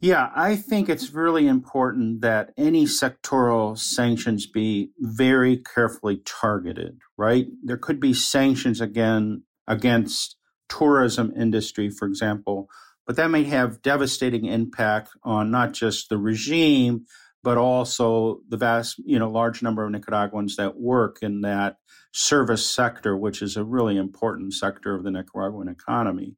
Yeah, 0.00 0.30
I 0.34 0.56
think 0.56 0.88
it's 0.88 1.12
really 1.12 1.46
important 1.46 2.22
that 2.22 2.52
any 2.56 2.86
sectoral 2.86 3.78
sanctions 3.78 4.46
be 4.46 4.90
very 4.98 5.58
carefully 5.58 6.22
targeted, 6.24 6.98
right? 7.16 7.46
There 7.62 7.76
could 7.76 8.00
be 8.00 8.12
sanctions 8.12 8.80
again 8.80 9.44
against 9.68 10.36
tourism 10.68 11.32
industry, 11.38 11.88
for 11.88 12.08
example, 12.08 12.68
but 13.06 13.14
that 13.14 13.28
may 13.28 13.44
have 13.44 13.82
devastating 13.82 14.46
impact 14.46 15.10
on 15.22 15.52
not 15.52 15.72
just 15.72 16.08
the 16.08 16.18
regime, 16.18 17.06
but 17.42 17.58
also 17.58 18.40
the 18.48 18.56
vast, 18.56 18.98
you 19.04 19.18
know, 19.18 19.30
large 19.30 19.62
number 19.62 19.84
of 19.84 19.90
Nicaraguans 19.90 20.56
that 20.56 20.76
work 20.76 21.18
in 21.22 21.40
that 21.40 21.76
service 22.12 22.64
sector, 22.68 23.16
which 23.16 23.42
is 23.42 23.56
a 23.56 23.64
really 23.64 23.96
important 23.96 24.54
sector 24.54 24.94
of 24.94 25.02
the 25.02 25.10
Nicaraguan 25.10 25.68
economy. 25.68 26.34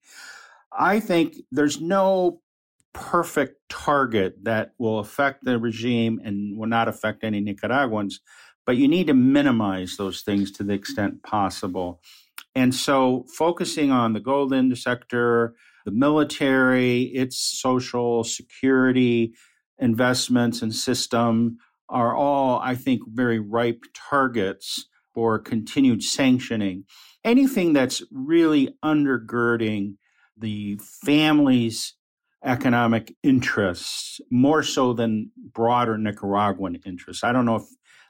I 0.76 1.00
think 1.00 1.36
there's 1.52 1.80
no 1.80 2.40
perfect 2.92 3.68
target 3.68 4.36
that 4.44 4.72
will 4.78 5.00
affect 5.00 5.44
the 5.44 5.58
regime 5.58 6.20
and 6.24 6.56
will 6.56 6.68
not 6.68 6.88
affect 6.88 7.24
any 7.24 7.40
Nicaraguans, 7.40 8.20
but 8.64 8.76
you 8.76 8.88
need 8.88 9.08
to 9.08 9.14
minimize 9.14 9.96
those 9.96 10.22
things 10.22 10.50
to 10.52 10.62
the 10.62 10.72
extent 10.72 11.22
possible. 11.22 12.00
And 12.54 12.74
so 12.74 13.26
focusing 13.36 13.90
on 13.90 14.12
the 14.12 14.20
gold 14.20 14.52
industry 14.52 14.92
sector, 14.92 15.54
the 15.84 15.90
military, 15.90 17.02
its 17.02 17.36
social 17.36 18.24
security, 18.24 19.34
investments 19.78 20.62
and 20.62 20.74
system 20.74 21.58
are 21.88 22.14
all, 22.14 22.60
I 22.60 22.74
think, 22.74 23.02
very 23.06 23.38
ripe 23.38 23.84
targets 23.94 24.88
for 25.12 25.38
continued 25.38 26.02
sanctioning. 26.02 26.84
Anything 27.24 27.72
that's 27.72 28.02
really 28.10 28.74
undergirding 28.84 29.94
the 30.36 30.78
family's 31.04 31.94
economic 32.44 33.16
interests 33.22 34.20
more 34.30 34.62
so 34.62 34.92
than 34.92 35.30
broader 35.36 35.96
Nicaraguan 35.96 36.78
interests. 36.84 37.24
I 37.24 37.32
don't 37.32 37.46
know 37.46 37.56
if 37.56 37.64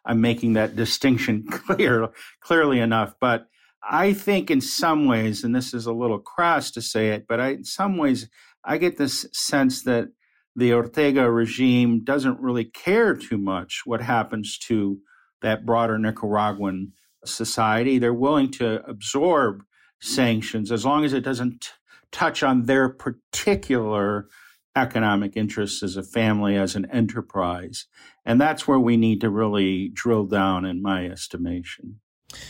I'm 0.04 0.21
making 0.21 0.54
that 0.54 0.76
distinction 0.76 1.47
clear 1.50 2.09
clearly 2.40 2.80
enough, 2.80 3.14
but 3.21 3.47
I 3.88 4.12
think 4.12 4.50
in 4.50 4.61
some 4.61 5.06
ways, 5.06 5.44
and 5.44 5.54
this 5.54 5.75
is 5.75 5.87
a 5.87 5.92
little 5.92 6.18
crass 6.18 6.71
to 6.73 6.83
say 6.83 7.11
it, 7.11 7.26
but 7.28 7.38
I, 7.38 7.50
in 7.50 7.64
some 7.64 7.97
ways, 7.97 8.28
I 8.64 8.78
get 8.78 8.97
this 8.97 9.26
sense 9.33 9.83
that 9.83 10.09
the 10.56 10.73
Ortega 10.73 11.30
regime 11.30 12.04
doesn't 12.04 12.40
really 12.40 12.64
care 12.64 13.14
too 13.14 13.38
much 13.38 13.82
what 13.84 14.00
happens 14.00 14.58
to 14.58 14.99
that 15.42 15.66
broader 15.66 15.99
Nicaraguan 15.99 16.92
society. 17.25 17.99
They're 17.99 18.14
willing 18.14 18.50
to 18.52 18.84
absorb 18.88 19.64
sanctions 20.00 20.70
as 20.70 20.84
long 20.84 21.04
as 21.04 21.12
it 21.12 21.23
doesn't 21.23 21.61
t- 21.62 21.68
touch 22.12 22.42
on 22.42 22.64
their 22.64 22.88
particular 22.88 24.28
economic 24.76 25.37
interests 25.37 25.82
as 25.82 25.96
a 25.96 26.02
family, 26.02 26.56
as 26.56 26.75
an 26.75 26.87
enterprise. 26.90 27.87
And 28.25 28.40
that's 28.40 28.66
where 28.66 28.78
we 28.78 28.96
need 28.96 29.20
to 29.20 29.30
really 29.30 29.88
drill 29.88 30.26
down, 30.26 30.64
in 30.64 30.82
my 30.82 31.06
estimation. 31.06 32.00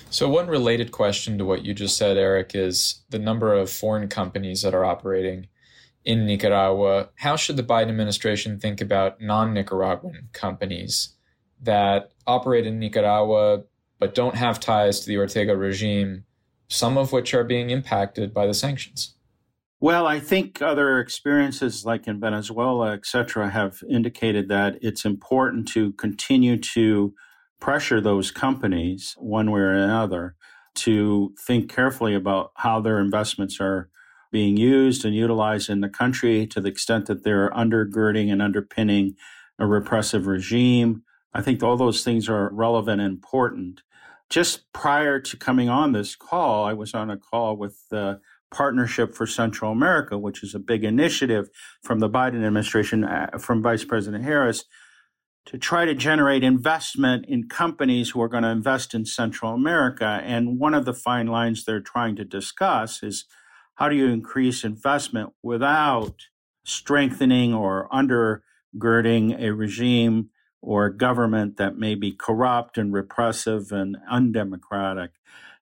So, 0.09 0.29
one 0.29 0.47
related 0.47 0.93
question 0.93 1.37
to 1.39 1.45
what 1.45 1.65
you 1.65 1.75
just 1.75 1.97
said, 1.97 2.17
Eric, 2.17 2.53
is 2.55 3.05
the 3.11 3.19
number 3.19 3.53
of 3.53 3.71
foreign 3.71 4.09
companies 4.09 4.63
that 4.63 4.75
are 4.75 4.85
operating 4.85 5.49
in 6.05 6.27
Nicaragua, 6.27 7.09
how 7.17 7.37
should 7.37 7.57
the 7.57 7.63
Biden 7.63 7.89
administration 7.89 8.59
think 8.59 8.81
about 8.81 9.21
non 9.21 9.55
Nicaraguan 9.55 10.29
companies 10.33 11.15
that 11.63 12.13
operate 12.27 12.67
in 12.67 12.79
Nicaragua 12.79 13.63
but 13.99 14.15
don't 14.15 14.35
have 14.35 14.61
ties 14.61 15.01
to 15.01 15.07
the 15.07 15.17
Ortega 15.17 15.57
regime, 15.57 16.25
some 16.69 16.99
of 16.99 17.13
which 17.13 17.33
are 17.33 17.45
being 17.45 17.71
impacted 17.71 18.35
by 18.35 18.47
the 18.47 18.55
sanctions? 18.55 19.15
Well, 19.81 20.07
I 20.07 20.19
think 20.19 20.63
other 20.63 20.99
experiences 20.99 21.85
like 21.85 22.07
in 22.07 22.21
Venezuela, 22.21 22.93
et 22.95 23.07
cetera, 23.07 23.51
have 23.51 23.83
indicated 23.89 24.49
that 24.49 24.79
it's 24.81 25.05
important 25.05 25.69
to 25.69 25.93
continue 25.93 26.57
to 26.59 27.15
pressure 27.61 28.01
those 28.01 28.31
companies 28.31 29.15
one 29.19 29.51
way 29.51 29.61
or 29.61 29.73
another 29.73 30.37
to 30.75 31.35
think 31.39 31.71
carefully 31.71 32.15
about 32.15 32.53
how 32.57 32.81
their 32.81 32.99
investments 32.99 33.59
are 33.61 33.91
being 34.35 34.57
used 34.57 35.05
and 35.05 35.15
utilized 35.15 35.71
in 35.71 35.81
the 35.81 35.89
country 35.89 36.45
to 36.45 36.61
the 36.61 36.69
extent 36.69 37.07
that 37.07 37.23
they're 37.23 37.51
undergirding 37.51 38.33
and 38.33 38.43
underpinning 38.43 39.15
a 39.61 39.65
repressive 39.65 40.27
regime. 40.27 41.05
I 41.33 41.41
think 41.41 41.63
all 41.63 41.77
those 41.77 42.03
things 42.03 42.29
are 42.29 42.53
relevant 42.53 43.01
and 43.01 43.13
important. 43.13 43.83
Just 44.29 44.73
prior 44.73 45.21
to 45.21 45.37
coming 45.37 45.69
on 45.69 45.93
this 45.93 46.17
call, 46.17 46.65
I 46.65 46.73
was 46.73 46.95
on 46.95 47.11
a 47.11 47.17
call 47.17 47.57
with 47.57 47.79
the 47.91 48.21
Partnership 48.51 49.15
for 49.15 49.25
Central 49.25 49.71
America, 49.71 50.19
which 50.19 50.43
is 50.43 50.53
a 50.53 50.59
big 50.59 50.83
initiative 50.83 51.49
from 51.85 52.01
the 52.01 52.11
Biden 52.11 52.45
administration, 52.45 53.05
uh, 53.05 53.39
from 53.39 53.63
Vice 53.63 53.85
President 53.85 54.25
Harris, 54.25 54.65
to 55.47 55.59
try 55.59 55.85
to 55.85 55.95
generate 55.95 56.43
investment 56.43 57.25
in 57.29 57.49
companies 57.49 58.11
who 58.11 58.21
are 58.21 58.29
going 58.29 58.43
to 58.43 58.49
invest 58.49 58.95
in 58.95 59.05
Central 59.05 59.53
America. 59.55 60.21
And 60.25 60.59
one 60.59 60.75
of 60.75 60.87
the 60.87 60.95
fine 60.95 61.29
lines 61.29 61.65
they're 61.65 61.81
trying 61.81 62.17
to 62.17 62.25
discuss 62.25 63.01
is 63.01 63.27
how 63.77 63.89
do 63.89 63.97
you 63.97 64.09
increase 64.09 64.65
investment 64.65 65.33
without 65.43 66.15
strengthening 66.65 67.53
or 67.53 67.89
undergirding 67.93 69.41
a 69.41 69.53
regime 69.53 70.31
or 70.63 70.89
government 70.91 71.57
that 71.57 71.77
may 71.77 71.95
be 71.95 72.13
corrupt 72.13 72.79
and 72.79 72.93
repressive 72.93 73.73
and 73.73 73.97
undemocratic? 74.09 75.11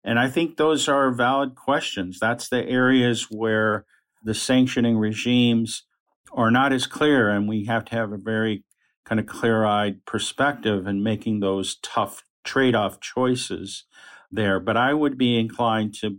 And 0.05 0.19
I 0.19 0.29
think 0.29 0.57
those 0.57 0.89
are 0.89 1.13
valid 1.13 1.55
questions. 1.55 2.19
That's 2.19 2.49
the 2.49 2.67
areas 2.67 3.29
where 3.31 3.87
the 4.25 4.35
sanctioning 4.35 4.99
regimes 4.99 5.85
are 6.33 6.51
not 6.51 6.73
as 6.73 6.87
clear, 6.87 7.29
and 7.29 7.49
we 7.49 7.67
have 7.67 7.85
to 7.87 7.97
have 7.97 8.13
a 8.13 8.17
very 8.17 8.65
kind 9.05 9.21
of 9.21 9.27
clear 9.27 9.65
eyed 9.65 10.05
perspective 10.07 10.87
in 10.87 11.03
making 11.03 11.41
those 11.41 11.77
tough 11.83 12.25
trade 12.45 12.75
off 12.75 13.01
choices 13.01 13.85
there. 14.31 14.59
But 14.59 14.77
I 14.77 14.95
would 14.95 15.19
be 15.19 15.39
inclined 15.39 15.95
to 15.97 16.19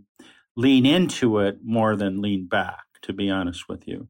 lean 0.56 0.86
into 0.86 1.38
it 1.38 1.58
more 1.64 1.96
than 1.96 2.22
lean 2.22 2.46
back, 2.46 2.84
to 3.02 3.12
be 3.12 3.30
honest 3.30 3.68
with 3.68 3.86
you. 3.88 4.08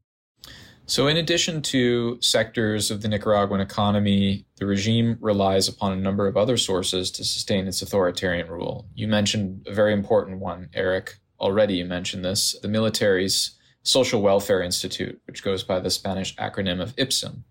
So, 0.87 1.07
in 1.07 1.17
addition 1.17 1.63
to 1.63 2.19
sectors 2.21 2.91
of 2.91 3.01
the 3.01 3.07
Nicaraguan 3.07 3.59
economy, 3.59 4.45
the 4.57 4.67
regime 4.67 5.17
relies 5.19 5.67
upon 5.67 5.93
a 5.93 6.01
number 6.01 6.27
of 6.27 6.37
other 6.37 6.57
sources 6.57 7.09
to 7.11 7.23
sustain 7.23 7.67
its 7.67 7.81
authoritarian 7.81 8.47
rule. 8.47 8.87
You 8.93 9.07
mentioned 9.07 9.65
a 9.67 9.73
very 9.73 9.93
important 9.93 10.39
one, 10.39 10.69
Eric. 10.75 11.17
Already, 11.39 11.77
you 11.77 11.85
mentioned 11.85 12.23
this 12.23 12.55
the 12.61 12.67
military's 12.67 13.57
Social 13.81 14.21
Welfare 14.21 14.61
Institute, 14.61 15.19
which 15.25 15.43
goes 15.43 15.63
by 15.63 15.79
the 15.79 15.89
Spanish 15.89 16.35
acronym 16.35 16.81
of 16.81 16.95
IPSM. 16.95 17.43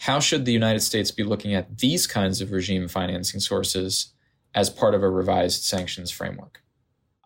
How 0.00 0.18
should 0.18 0.44
the 0.44 0.52
United 0.52 0.80
States 0.80 1.12
be 1.12 1.22
looking 1.22 1.54
at 1.54 1.78
these 1.78 2.06
kinds 2.08 2.40
of 2.40 2.50
regime 2.50 2.88
financing 2.88 3.40
sources 3.40 4.12
as 4.54 4.70
part 4.70 4.94
of 4.94 5.04
a 5.04 5.08
revised 5.08 5.62
sanctions 5.62 6.10
framework? 6.10 6.62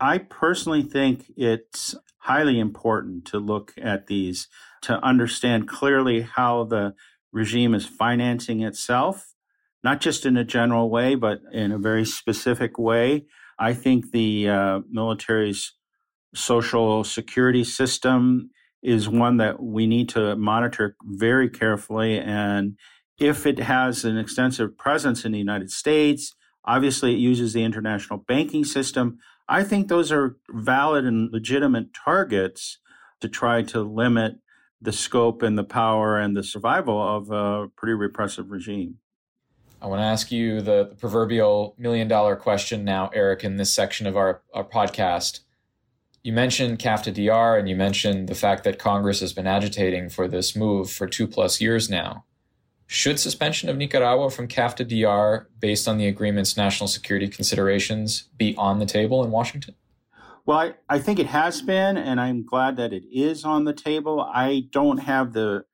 I 0.00 0.18
personally 0.18 0.82
think 0.82 1.32
it's 1.36 1.94
highly 2.18 2.58
important 2.58 3.26
to 3.26 3.38
look 3.38 3.74
at 3.80 4.06
these 4.06 4.48
to 4.82 5.02
understand 5.04 5.68
clearly 5.68 6.22
how 6.22 6.64
the 6.64 6.94
regime 7.32 7.74
is 7.74 7.86
financing 7.86 8.62
itself, 8.62 9.34
not 9.84 10.00
just 10.00 10.24
in 10.24 10.36
a 10.36 10.44
general 10.44 10.90
way, 10.90 11.14
but 11.14 11.40
in 11.52 11.70
a 11.70 11.78
very 11.78 12.04
specific 12.04 12.78
way. 12.78 13.26
I 13.58 13.74
think 13.74 14.10
the 14.10 14.48
uh, 14.48 14.80
military's 14.90 15.74
social 16.34 17.04
security 17.04 17.64
system 17.64 18.50
is 18.82 19.08
one 19.08 19.36
that 19.36 19.62
we 19.62 19.86
need 19.86 20.08
to 20.10 20.34
monitor 20.36 20.96
very 21.04 21.50
carefully. 21.50 22.18
And 22.18 22.78
if 23.18 23.44
it 23.44 23.58
has 23.58 24.04
an 24.04 24.16
extensive 24.16 24.78
presence 24.78 25.26
in 25.26 25.32
the 25.32 25.38
United 25.38 25.70
States, 25.70 26.34
obviously 26.64 27.12
it 27.12 27.18
uses 27.18 27.52
the 27.52 27.64
international 27.64 28.24
banking 28.26 28.64
system. 28.64 29.18
I 29.50 29.64
think 29.64 29.88
those 29.88 30.12
are 30.12 30.36
valid 30.48 31.04
and 31.04 31.32
legitimate 31.32 31.92
targets 31.92 32.78
to 33.20 33.28
try 33.28 33.62
to 33.64 33.82
limit 33.82 34.36
the 34.80 34.92
scope 34.92 35.42
and 35.42 35.58
the 35.58 35.64
power 35.64 36.16
and 36.16 36.36
the 36.36 36.44
survival 36.44 37.02
of 37.02 37.32
a 37.32 37.68
pretty 37.76 37.94
repressive 37.94 38.52
regime. 38.52 38.98
I 39.82 39.88
want 39.88 39.98
to 39.98 40.04
ask 40.04 40.30
you 40.30 40.60
the, 40.60 40.94
proverbial 41.00 41.74
million 41.78 42.06
dollar 42.06 42.36
question 42.36 42.84
now, 42.84 43.10
Eric, 43.12 43.42
in 43.42 43.56
this 43.56 43.74
section 43.74 44.06
of 44.06 44.16
our, 44.16 44.40
our 44.54 44.64
podcast. 44.64 45.40
You 46.22 46.32
mentioned 46.32 46.78
CAFTA 46.78 47.12
DR 47.12 47.58
and 47.58 47.68
you 47.68 47.74
mentioned 47.74 48.28
the 48.28 48.36
fact 48.36 48.62
that 48.64 48.78
Congress 48.78 49.18
has 49.18 49.32
been 49.32 49.48
agitating 49.48 50.10
for 50.10 50.28
this 50.28 50.54
move 50.54 50.92
for 50.92 51.08
two 51.08 51.26
plus 51.26 51.60
years 51.60 51.90
now. 51.90 52.24
Should 52.92 53.20
suspension 53.20 53.68
of 53.68 53.76
Nicaragua 53.76 54.30
from 54.30 54.48
CAFTA 54.48 54.84
DR, 54.84 55.46
based 55.60 55.86
on 55.86 55.96
the 55.96 56.08
agreement's 56.08 56.56
national 56.56 56.88
security 56.88 57.28
considerations, 57.28 58.24
be 58.36 58.52
on 58.56 58.80
the 58.80 58.84
table 58.84 59.22
in 59.22 59.30
Washington? 59.30 59.76
Well, 60.44 60.58
I, 60.58 60.74
I 60.88 60.98
think 60.98 61.20
it 61.20 61.28
has 61.28 61.62
been, 61.62 61.96
and 61.96 62.20
I'm 62.20 62.44
glad 62.44 62.76
that 62.78 62.92
it 62.92 63.04
is 63.08 63.44
on 63.44 63.62
the 63.62 63.72
table. 63.72 64.20
I 64.20 64.64
don't 64.72 64.98
have 64.98 65.34
the 65.34 65.66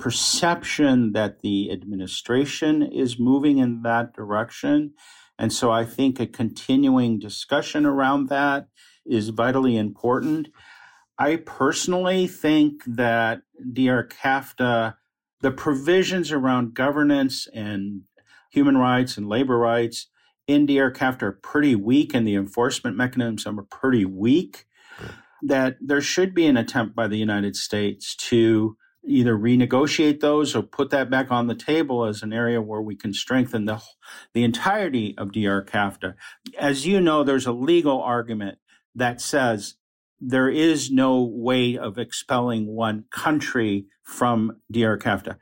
perception 0.00 1.12
that 1.12 1.42
the 1.42 1.70
administration 1.70 2.82
is 2.82 3.20
moving 3.20 3.58
in 3.58 3.82
that 3.82 4.12
direction. 4.12 4.94
And 5.38 5.52
so 5.52 5.70
I 5.70 5.84
think 5.84 6.18
a 6.18 6.26
continuing 6.26 7.20
discussion 7.20 7.86
around 7.86 8.30
that 8.30 8.66
is 9.06 9.28
vitally 9.28 9.76
important. 9.76 10.48
I 11.20 11.36
personally 11.36 12.26
think 12.26 12.82
that 12.84 13.42
DR 13.72 14.08
CAFTA, 14.08 14.96
the 15.40 15.50
provisions 15.50 16.32
around 16.32 16.74
governance 16.74 17.46
and 17.54 18.02
human 18.50 18.76
rights 18.76 19.16
and 19.16 19.28
labor 19.28 19.58
rights 19.58 20.08
in 20.46 20.66
DR 20.66 20.90
CAFTA 20.90 21.22
are 21.22 21.32
pretty 21.32 21.74
weak 21.74 22.14
and 22.14 22.26
the 22.26 22.34
enforcement 22.34 22.96
mechanisms 22.96 23.46
are 23.46 23.62
pretty 23.62 24.04
weak. 24.04 24.66
Hmm. 24.96 25.06
That 25.42 25.76
there 25.80 26.00
should 26.00 26.34
be 26.34 26.46
an 26.46 26.56
attempt 26.56 26.96
by 26.96 27.06
the 27.06 27.18
United 27.18 27.54
States 27.54 28.16
to 28.16 28.76
either 29.06 29.36
renegotiate 29.36 30.20
those 30.20 30.54
or 30.54 30.62
put 30.62 30.90
that 30.90 31.10
back 31.10 31.30
on 31.30 31.46
the 31.46 31.54
table 31.54 32.04
as 32.04 32.22
an 32.22 32.32
area 32.32 32.60
where 32.60 32.82
we 32.82 32.96
can 32.96 33.12
strengthen 33.12 33.64
the 33.64 33.80
the 34.34 34.44
entirety 34.44 35.14
of 35.16 35.32
DR 35.32 35.64
CAFTA. 35.64 36.14
As 36.58 36.86
you 36.86 37.00
know, 37.00 37.22
there's 37.22 37.46
a 37.46 37.52
legal 37.52 38.02
argument 38.02 38.58
that 38.94 39.20
says 39.20 39.74
there 40.20 40.48
is 40.48 40.90
no 40.90 41.22
way 41.22 41.76
of 41.76 41.98
expelling 41.98 42.66
one 42.66 43.04
country 43.10 43.86
from 44.02 44.60
DR 44.72 44.98
CAFTA. 44.98 45.36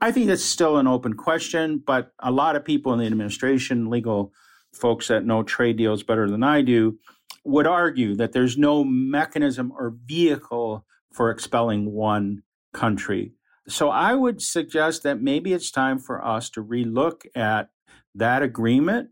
I 0.00 0.12
think 0.12 0.26
that's 0.26 0.44
still 0.44 0.78
an 0.78 0.86
open 0.86 1.14
question, 1.14 1.82
but 1.84 2.12
a 2.18 2.30
lot 2.30 2.56
of 2.56 2.64
people 2.64 2.92
in 2.92 2.98
the 2.98 3.06
administration, 3.06 3.90
legal 3.90 4.32
folks 4.72 5.08
that 5.08 5.26
know 5.26 5.42
trade 5.42 5.76
deals 5.76 6.02
better 6.02 6.28
than 6.28 6.42
I 6.42 6.62
do, 6.62 6.98
would 7.44 7.66
argue 7.66 8.14
that 8.16 8.32
there's 8.32 8.58
no 8.58 8.84
mechanism 8.84 9.72
or 9.72 9.96
vehicle 10.06 10.84
for 11.12 11.30
expelling 11.30 11.92
one 11.92 12.42
country. 12.72 13.32
So 13.68 13.90
I 13.90 14.14
would 14.14 14.42
suggest 14.42 15.02
that 15.02 15.22
maybe 15.22 15.52
it's 15.52 15.70
time 15.70 15.98
for 15.98 16.24
us 16.24 16.50
to 16.50 16.64
relook 16.64 17.26
at 17.34 17.70
that 18.14 18.42
agreement 18.42 19.10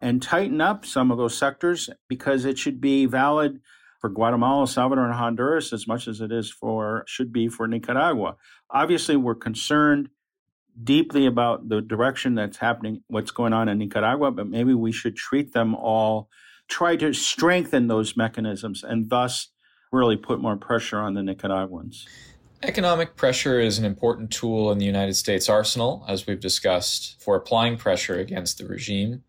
and 0.00 0.22
tighten 0.22 0.60
up 0.60 0.86
some 0.86 1.10
of 1.10 1.18
those 1.18 1.36
sectors 1.36 1.90
because 2.08 2.44
it 2.44 2.58
should 2.58 2.80
be 2.80 3.06
valid 3.06 3.60
for 4.00 4.08
Guatemala, 4.08 4.66
Salvador, 4.66 5.04
and 5.04 5.14
Honduras 5.14 5.72
as 5.72 5.86
much 5.86 6.08
as 6.08 6.20
it 6.20 6.32
is 6.32 6.50
for 6.50 7.04
should 7.06 7.32
be 7.32 7.48
for 7.48 7.68
Nicaragua. 7.68 8.36
Obviously, 8.70 9.16
we're 9.16 9.34
concerned 9.34 10.08
deeply 10.82 11.26
about 11.26 11.68
the 11.68 11.82
direction 11.82 12.34
that's 12.34 12.56
happening, 12.56 13.02
what's 13.08 13.30
going 13.30 13.52
on 13.52 13.68
in 13.68 13.78
Nicaragua, 13.78 14.30
but 14.30 14.48
maybe 14.48 14.72
we 14.72 14.90
should 14.90 15.16
treat 15.16 15.52
them 15.52 15.74
all, 15.74 16.28
try 16.68 16.96
to 16.96 17.12
strengthen 17.12 17.88
those 17.88 18.16
mechanisms, 18.16 18.82
and 18.82 19.10
thus 19.10 19.48
really 19.92 20.16
put 20.16 20.40
more 20.40 20.56
pressure 20.56 20.98
on 20.98 21.14
the 21.14 21.22
Nicaraguans. 21.22 22.06
Economic 22.62 23.16
pressure 23.16 23.60
is 23.60 23.78
an 23.78 23.84
important 23.84 24.30
tool 24.30 24.70
in 24.70 24.78
the 24.78 24.84
United 24.84 25.14
States 25.14 25.48
arsenal, 25.48 26.04
as 26.08 26.26
we've 26.26 26.40
discussed, 26.40 27.20
for 27.20 27.34
applying 27.34 27.76
pressure 27.76 28.18
against 28.18 28.58
the 28.58 28.66
regime 28.66 29.24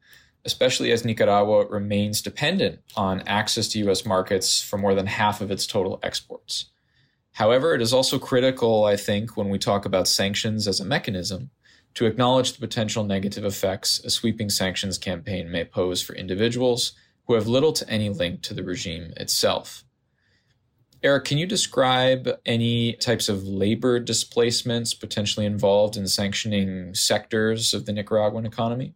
especially 0.45 0.91
as 0.91 1.06
Nicaragua 1.06 1.65
remains 1.67 2.21
dependent 2.21 2.80
on 2.95 3.21
access 3.27 3.67
to 3.69 3.80
U.S. 3.80 4.06
markets 4.06 4.62
for 4.62 4.77
more 4.77 4.95
than 4.95 5.08
half 5.08 5.41
of 5.41 5.51
its 5.51 5.67
total 5.67 5.99
exports. 6.04 6.71
However, 7.34 7.73
it 7.73 7.82
is 7.82 7.93
also 7.93 8.19
critical, 8.19 8.86
I 8.86 8.97
think, 8.97 9.38
when 9.38 9.49
we 9.49 9.58
talk 9.58 9.86
about 9.86 10.08
sanctions 10.08 10.67
as 10.67 10.80
a 10.80 10.86
mechanism, 10.86 11.49
to 11.93 12.06
acknowledge 12.06 12.54
the 12.54 12.60
potential 12.60 13.04
negative 13.04 13.45
effects 13.45 13.99
a 14.04 14.10
sweeping 14.10 14.49
sanctions 14.49 14.97
campaign 14.97 15.51
may 15.51 15.63
pose 15.63 16.01
for 16.01 16.15
individuals 16.15 16.93
who 17.27 17.34
have 17.34 17.47
little 17.47 17.73
to 17.73 17.89
any 17.89 18.10
link 18.10 18.41
to 18.41 18.54
the 18.54 18.63
regime 18.63 19.13
itself. 19.17 19.84
Eric, 21.04 21.25
can 21.25 21.38
you 21.38 21.47
describe 21.47 22.30
any 22.45 22.93
types 22.93 23.27
of 23.27 23.43
labor 23.43 23.99
displacements 23.99 24.93
potentially 24.93 25.45
involved 25.45 25.97
in 25.97 26.08
sanctioning 26.08 26.93
sectors 26.93 27.73
of 27.73 27.86
the 27.86 27.93
Nicaraguan 27.93 28.45
economy? 28.45 28.93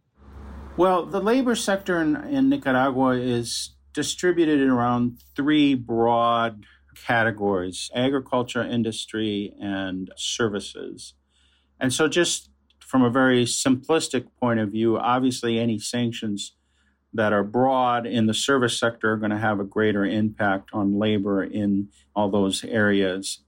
Well, 0.78 1.06
the 1.06 1.22
labor 1.22 1.54
sector 1.54 2.02
in, 2.02 2.16
in 2.28 2.50
Nicaragua 2.50 3.16
is 3.16 3.74
distributed 3.94 4.60
in 4.60 4.68
around 4.68 5.22
three 5.34 5.74
broad 5.74 6.64
categories 7.06 7.90
agriculture, 7.94 8.62
industry, 8.62 9.54
and 9.58 10.10
services. 10.16 11.14
And 11.80 11.94
so, 11.94 12.08
just 12.08 12.50
from 12.78 13.02
a 13.02 13.08
very 13.08 13.46
simplistic 13.46 14.26
point 14.38 14.60
of 14.60 14.70
view, 14.70 14.98
obviously, 14.98 15.58
any 15.58 15.78
sanctions 15.78 16.52
that 17.14 17.32
are 17.32 17.44
broad 17.44 18.06
in 18.06 18.26
the 18.26 18.34
service 18.34 18.78
sector 18.78 19.12
are 19.12 19.16
going 19.16 19.30
to 19.30 19.38
have 19.38 19.58
a 19.58 19.64
greater 19.64 20.04
impact 20.04 20.68
on 20.74 20.98
labor 20.98 21.42
in 21.42 21.88
all 22.14 22.30
those 22.30 22.62
areas. 22.64 23.42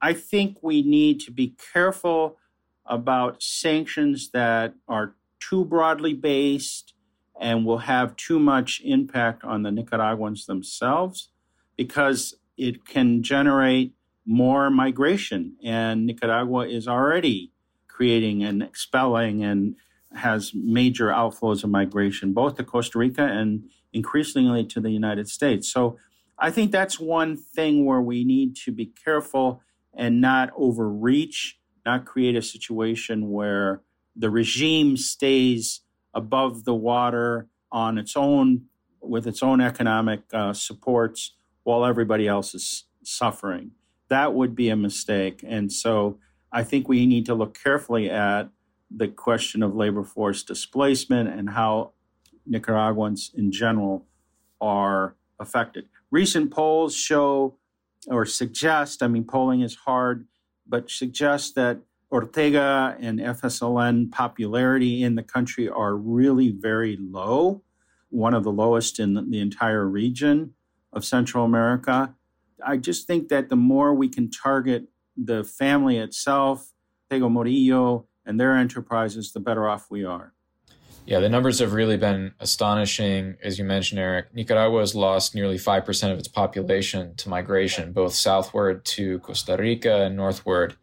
I 0.00 0.14
think 0.14 0.56
we 0.62 0.80
need 0.80 1.20
to 1.20 1.30
be 1.30 1.54
careful 1.74 2.38
about 2.86 3.42
sanctions 3.42 4.30
that 4.30 4.72
are 4.88 5.14
too 5.40 5.64
broadly 5.64 6.14
based 6.14 6.94
and 7.40 7.64
will 7.64 7.78
have 7.78 8.14
too 8.16 8.38
much 8.38 8.80
impact 8.84 9.42
on 9.44 9.62
the 9.62 9.70
Nicaraguans 9.72 10.46
themselves 10.46 11.30
because 11.76 12.34
it 12.56 12.84
can 12.84 13.22
generate 13.22 13.94
more 14.26 14.70
migration. 14.70 15.56
And 15.64 16.06
Nicaragua 16.06 16.68
is 16.68 16.86
already 16.86 17.52
creating 17.88 18.44
and 18.44 18.62
expelling 18.62 19.42
and 19.42 19.76
has 20.14 20.52
major 20.54 21.08
outflows 21.08 21.64
of 21.64 21.70
migration, 21.70 22.32
both 22.32 22.56
to 22.56 22.64
Costa 22.64 22.98
Rica 22.98 23.24
and 23.24 23.64
increasingly 23.92 24.64
to 24.66 24.80
the 24.80 24.90
United 24.90 25.28
States. 25.28 25.72
So 25.72 25.98
I 26.38 26.50
think 26.50 26.72
that's 26.72 26.98
one 26.98 27.36
thing 27.36 27.84
where 27.84 28.00
we 28.00 28.24
need 28.24 28.56
to 28.64 28.72
be 28.72 28.86
careful 28.86 29.62
and 29.94 30.20
not 30.20 30.50
overreach, 30.56 31.58
not 31.84 32.04
create 32.04 32.36
a 32.36 32.42
situation 32.42 33.30
where 33.30 33.82
the 34.20 34.30
regime 34.30 34.96
stays 34.96 35.80
above 36.12 36.64
the 36.64 36.74
water 36.74 37.48
on 37.72 37.96
its 37.98 38.16
own 38.16 38.62
with 39.00 39.26
its 39.26 39.42
own 39.42 39.60
economic 39.62 40.20
uh, 40.32 40.52
supports 40.52 41.36
while 41.62 41.86
everybody 41.86 42.28
else 42.28 42.54
is 42.54 42.84
suffering. 43.02 43.70
That 44.08 44.34
would 44.34 44.54
be 44.54 44.68
a 44.68 44.76
mistake. 44.76 45.42
And 45.46 45.72
so 45.72 46.18
I 46.52 46.64
think 46.64 46.86
we 46.86 47.06
need 47.06 47.24
to 47.26 47.34
look 47.34 47.58
carefully 47.58 48.10
at 48.10 48.50
the 48.90 49.08
question 49.08 49.62
of 49.62 49.74
labor 49.74 50.04
force 50.04 50.42
displacement 50.42 51.30
and 51.30 51.50
how 51.50 51.92
Nicaraguans 52.46 53.30
in 53.34 53.52
general 53.52 54.04
are 54.60 55.14
affected. 55.38 55.88
Recent 56.10 56.50
polls 56.50 56.94
show 56.94 57.56
or 58.08 58.26
suggest, 58.26 59.02
I 59.02 59.08
mean, 59.08 59.24
polling 59.24 59.62
is 59.62 59.76
hard, 59.76 60.26
but 60.66 60.90
suggest 60.90 61.54
that 61.54 61.78
Ortega 62.12 62.96
and 62.98 63.20
FSLN 63.20 64.10
popularity 64.10 65.02
in 65.02 65.14
the 65.14 65.22
country 65.22 65.68
are 65.68 65.94
really 65.94 66.50
very 66.50 66.96
low, 66.96 67.62
one 68.08 68.34
of 68.34 68.42
the 68.42 68.50
lowest 68.50 68.98
in 68.98 69.30
the 69.30 69.40
entire 69.40 69.86
region 69.86 70.54
of 70.92 71.04
Central 71.04 71.44
America. 71.44 72.14
I 72.66 72.78
just 72.78 73.06
think 73.06 73.28
that 73.28 73.48
the 73.48 73.56
more 73.56 73.94
we 73.94 74.08
can 74.08 74.30
target 74.30 74.88
the 75.16 75.44
family 75.44 75.98
itself, 75.98 76.72
Ortega 77.04 77.30
Murillo, 77.30 78.06
and 78.26 78.40
their 78.40 78.56
enterprises, 78.56 79.32
the 79.32 79.40
better 79.40 79.68
off 79.68 79.86
we 79.90 80.04
are. 80.04 80.34
Yeah, 81.06 81.20
the 81.20 81.28
numbers 81.28 81.60
have 81.60 81.72
really 81.72 81.96
been 81.96 82.34
astonishing. 82.40 83.36
As 83.42 83.58
you 83.58 83.64
mentioned, 83.64 84.00
Eric, 84.00 84.34
Nicaragua 84.34 84.80
has 84.80 84.94
lost 84.94 85.34
nearly 85.34 85.56
5% 85.56 86.12
of 86.12 86.18
its 86.18 86.28
population 86.28 87.14
to 87.16 87.28
migration, 87.28 87.92
both 87.92 88.14
southward 88.14 88.84
to 88.86 89.20
Costa 89.20 89.56
Rica 89.56 90.02
and 90.02 90.16
northward 90.16 90.76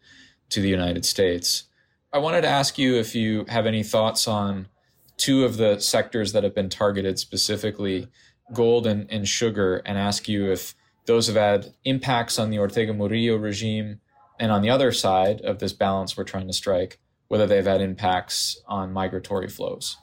to 0.50 0.60
the 0.60 0.68
United 0.68 1.04
States. 1.04 1.64
I 2.12 2.18
wanted 2.18 2.42
to 2.42 2.48
ask 2.48 2.78
you 2.78 2.96
if 2.96 3.14
you 3.14 3.44
have 3.48 3.66
any 3.66 3.82
thoughts 3.82 4.26
on 4.26 4.68
two 5.16 5.44
of 5.44 5.56
the 5.56 5.78
sectors 5.78 6.32
that 6.32 6.44
have 6.44 6.54
been 6.54 6.68
targeted 6.68 7.18
specifically, 7.18 8.08
gold 8.52 8.86
and, 8.86 9.10
and 9.10 9.28
sugar, 9.28 9.82
and 9.84 9.98
ask 9.98 10.28
you 10.28 10.50
if 10.50 10.74
those 11.06 11.26
have 11.26 11.36
had 11.36 11.74
impacts 11.84 12.38
on 12.38 12.50
the 12.50 12.58
Ortega 12.58 12.94
Murillo 12.94 13.36
regime, 13.36 14.00
and 14.38 14.52
on 14.52 14.62
the 14.62 14.70
other 14.70 14.92
side 14.92 15.40
of 15.40 15.58
this 15.58 15.72
balance 15.72 16.16
we're 16.16 16.24
trying 16.24 16.46
to 16.46 16.52
strike, 16.52 16.98
whether 17.26 17.46
they've 17.46 17.66
had 17.66 17.80
impacts 17.80 18.62
on 18.66 18.92
migratory 18.92 19.48
flows. 19.48 19.98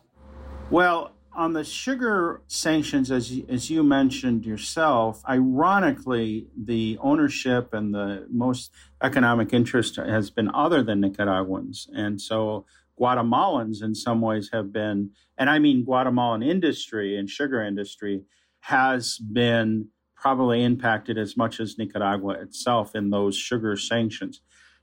Well, 0.69 1.14
on 1.35 1.53
the 1.53 1.63
sugar 1.63 2.41
sanctions, 2.47 3.11
as 3.11 3.31
you, 3.31 3.45
as 3.49 3.69
you 3.69 3.83
mentioned 3.83 4.45
yourself, 4.45 5.21
ironically, 5.27 6.47
the 6.55 6.97
ownership 7.01 7.73
and 7.73 7.93
the 7.93 8.25
most 8.29 8.71
economic 9.01 9.53
interest 9.53 9.97
has 9.97 10.29
been 10.29 10.49
other 10.53 10.81
than 10.81 11.01
Nicaraguans. 11.01 11.87
And 11.93 12.19
so 12.19 12.65
Guatemalans, 12.99 13.83
in 13.83 13.93
some 13.95 14.21
ways, 14.21 14.49
have 14.53 14.71
been, 14.71 15.11
and 15.37 15.49
I 15.49 15.59
mean 15.59 15.83
Guatemalan 15.83 16.41
industry 16.41 17.17
and 17.17 17.29
sugar 17.29 17.61
industry, 17.61 18.23
has 18.61 19.17
been 19.17 19.89
probably 20.15 20.63
impacted 20.63 21.17
as 21.17 21.37
much 21.37 21.59
as 21.59 21.77
Nicaragua 21.77 22.33
itself 22.33 22.95
in 22.95 23.09
those 23.09 23.35
sugar 23.35 23.75
sanctions. 23.75 24.41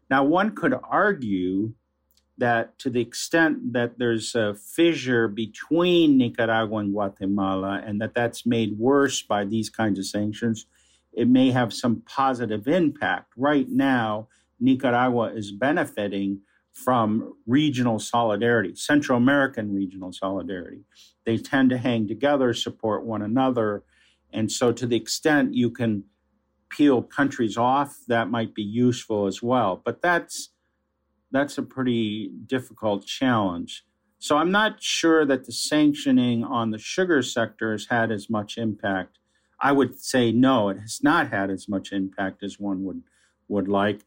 Now, 0.08 0.22
one 0.24 0.54
could 0.54 0.74
argue 0.88 1.72
that 2.38 2.78
to 2.78 2.90
the 2.90 3.00
extent 3.00 3.72
that 3.72 3.98
there's 3.98 4.34
a 4.34 4.54
fissure 4.54 5.28
between 5.28 6.16
Nicaragua 6.16 6.78
and 6.78 6.92
Guatemala, 6.92 7.82
and 7.84 8.00
that 8.00 8.14
that's 8.14 8.46
made 8.46 8.78
worse 8.78 9.22
by 9.22 9.44
these 9.44 9.68
kinds 9.68 9.98
of 9.98 10.06
sanctions, 10.06 10.66
it 11.12 11.28
may 11.28 11.50
have 11.50 11.72
some 11.72 12.02
positive 12.06 12.66
impact. 12.66 13.32
Right 13.36 13.68
now, 13.68 14.28
Nicaragua 14.58 15.32
is 15.34 15.52
benefiting 15.52 16.40
from 16.72 17.34
regional 17.46 17.98
solidarity, 17.98 18.74
Central 18.74 19.18
American 19.18 19.74
regional 19.74 20.12
solidarity. 20.12 20.84
They 21.26 21.36
tend 21.36 21.70
to 21.70 21.78
hang 21.78 22.08
together, 22.08 22.54
support 22.54 23.04
one 23.04 23.22
another. 23.22 23.84
And 24.32 24.50
so, 24.50 24.72
to 24.72 24.86
the 24.86 24.96
extent 24.96 25.54
you 25.54 25.70
can 25.70 26.04
peel 26.70 27.02
countries 27.02 27.58
off, 27.58 27.98
that 28.08 28.30
might 28.30 28.54
be 28.54 28.62
useful 28.62 29.26
as 29.26 29.42
well. 29.42 29.82
But 29.84 30.00
that's 30.00 30.48
that's 31.32 31.58
a 31.58 31.62
pretty 31.62 32.30
difficult 32.46 33.06
challenge. 33.06 33.84
So 34.18 34.36
I'm 34.36 34.52
not 34.52 34.80
sure 34.80 35.24
that 35.24 35.46
the 35.46 35.52
sanctioning 35.52 36.44
on 36.44 36.70
the 36.70 36.78
sugar 36.78 37.22
sector 37.22 37.72
has 37.72 37.86
had 37.86 38.12
as 38.12 38.30
much 38.30 38.56
impact. 38.56 39.18
I 39.60 39.72
would 39.72 39.98
say 39.98 40.30
no, 40.30 40.68
it 40.68 40.78
has 40.78 41.00
not 41.02 41.30
had 41.30 41.50
as 41.50 41.68
much 41.68 41.92
impact 41.92 42.42
as 42.42 42.60
one 42.60 42.84
would 42.84 43.02
would 43.48 43.68
like. 43.68 44.04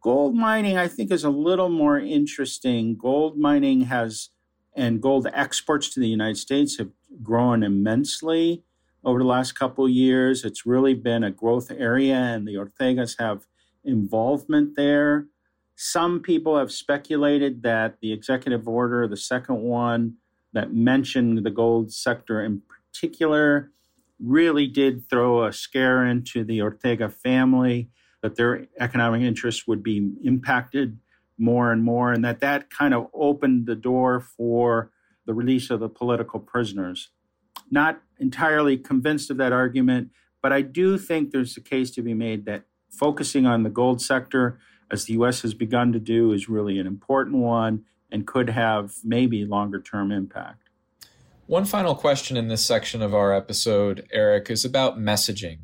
Gold 0.00 0.34
mining, 0.34 0.76
I 0.76 0.88
think, 0.88 1.12
is 1.12 1.22
a 1.22 1.30
little 1.30 1.68
more 1.68 1.98
interesting. 1.98 2.96
Gold 2.96 3.38
mining 3.38 3.82
has 3.82 4.30
and 4.74 5.00
gold 5.00 5.28
exports 5.32 5.90
to 5.90 6.00
the 6.00 6.08
United 6.08 6.38
States 6.38 6.78
have 6.78 6.90
grown 7.22 7.62
immensely 7.62 8.64
over 9.04 9.18
the 9.18 9.24
last 9.24 9.52
couple 9.52 9.84
of 9.84 9.90
years. 9.90 10.44
It's 10.44 10.66
really 10.66 10.94
been 10.94 11.24
a 11.24 11.30
growth 11.30 11.70
area, 11.70 12.16
and 12.16 12.46
the 12.46 12.54
Ortegas 12.54 13.16
have 13.18 13.46
involvement 13.84 14.76
there. 14.76 15.26
Some 15.76 16.20
people 16.20 16.58
have 16.58 16.70
speculated 16.70 17.62
that 17.62 17.96
the 18.00 18.12
executive 18.12 18.68
order, 18.68 19.08
the 19.08 19.16
second 19.16 19.62
one 19.62 20.14
that 20.52 20.72
mentioned 20.72 21.44
the 21.44 21.50
gold 21.50 21.92
sector 21.92 22.42
in 22.42 22.62
particular, 22.68 23.70
really 24.20 24.66
did 24.66 25.08
throw 25.08 25.44
a 25.44 25.52
scare 25.52 26.06
into 26.06 26.44
the 26.44 26.62
Ortega 26.62 27.08
family, 27.08 27.90
that 28.22 28.36
their 28.36 28.68
economic 28.78 29.22
interests 29.22 29.66
would 29.66 29.82
be 29.82 30.12
impacted 30.22 30.98
more 31.38 31.72
and 31.72 31.82
more, 31.82 32.12
and 32.12 32.24
that 32.24 32.40
that 32.40 32.70
kind 32.70 32.94
of 32.94 33.08
opened 33.12 33.66
the 33.66 33.74
door 33.74 34.20
for 34.20 34.90
the 35.26 35.34
release 35.34 35.70
of 35.70 35.80
the 35.80 35.88
political 35.88 36.38
prisoners. 36.38 37.10
Not 37.70 38.00
entirely 38.20 38.76
convinced 38.76 39.30
of 39.30 39.38
that 39.38 39.52
argument, 39.52 40.10
but 40.40 40.52
I 40.52 40.60
do 40.60 40.98
think 40.98 41.30
there's 41.30 41.56
a 41.56 41.60
case 41.60 41.90
to 41.92 42.02
be 42.02 42.14
made 42.14 42.44
that 42.44 42.64
focusing 42.90 43.46
on 43.46 43.62
the 43.62 43.70
gold 43.70 44.00
sector 44.00 44.58
as 44.92 45.06
the 45.06 45.14
U.S. 45.14 45.42
has 45.42 45.54
begun 45.54 45.92
to 45.92 45.98
do, 45.98 46.32
is 46.32 46.48
really 46.48 46.78
an 46.78 46.86
important 46.86 47.36
one 47.36 47.84
and 48.10 48.26
could 48.26 48.50
have 48.50 48.94
maybe 49.02 49.44
longer 49.44 49.80
term 49.80 50.12
impact. 50.12 50.68
One 51.46 51.64
final 51.64 51.94
question 51.94 52.36
in 52.36 52.48
this 52.48 52.64
section 52.64 53.02
of 53.02 53.14
our 53.14 53.32
episode, 53.32 54.06
Eric, 54.12 54.50
is 54.50 54.64
about 54.64 54.98
messaging. 54.98 55.60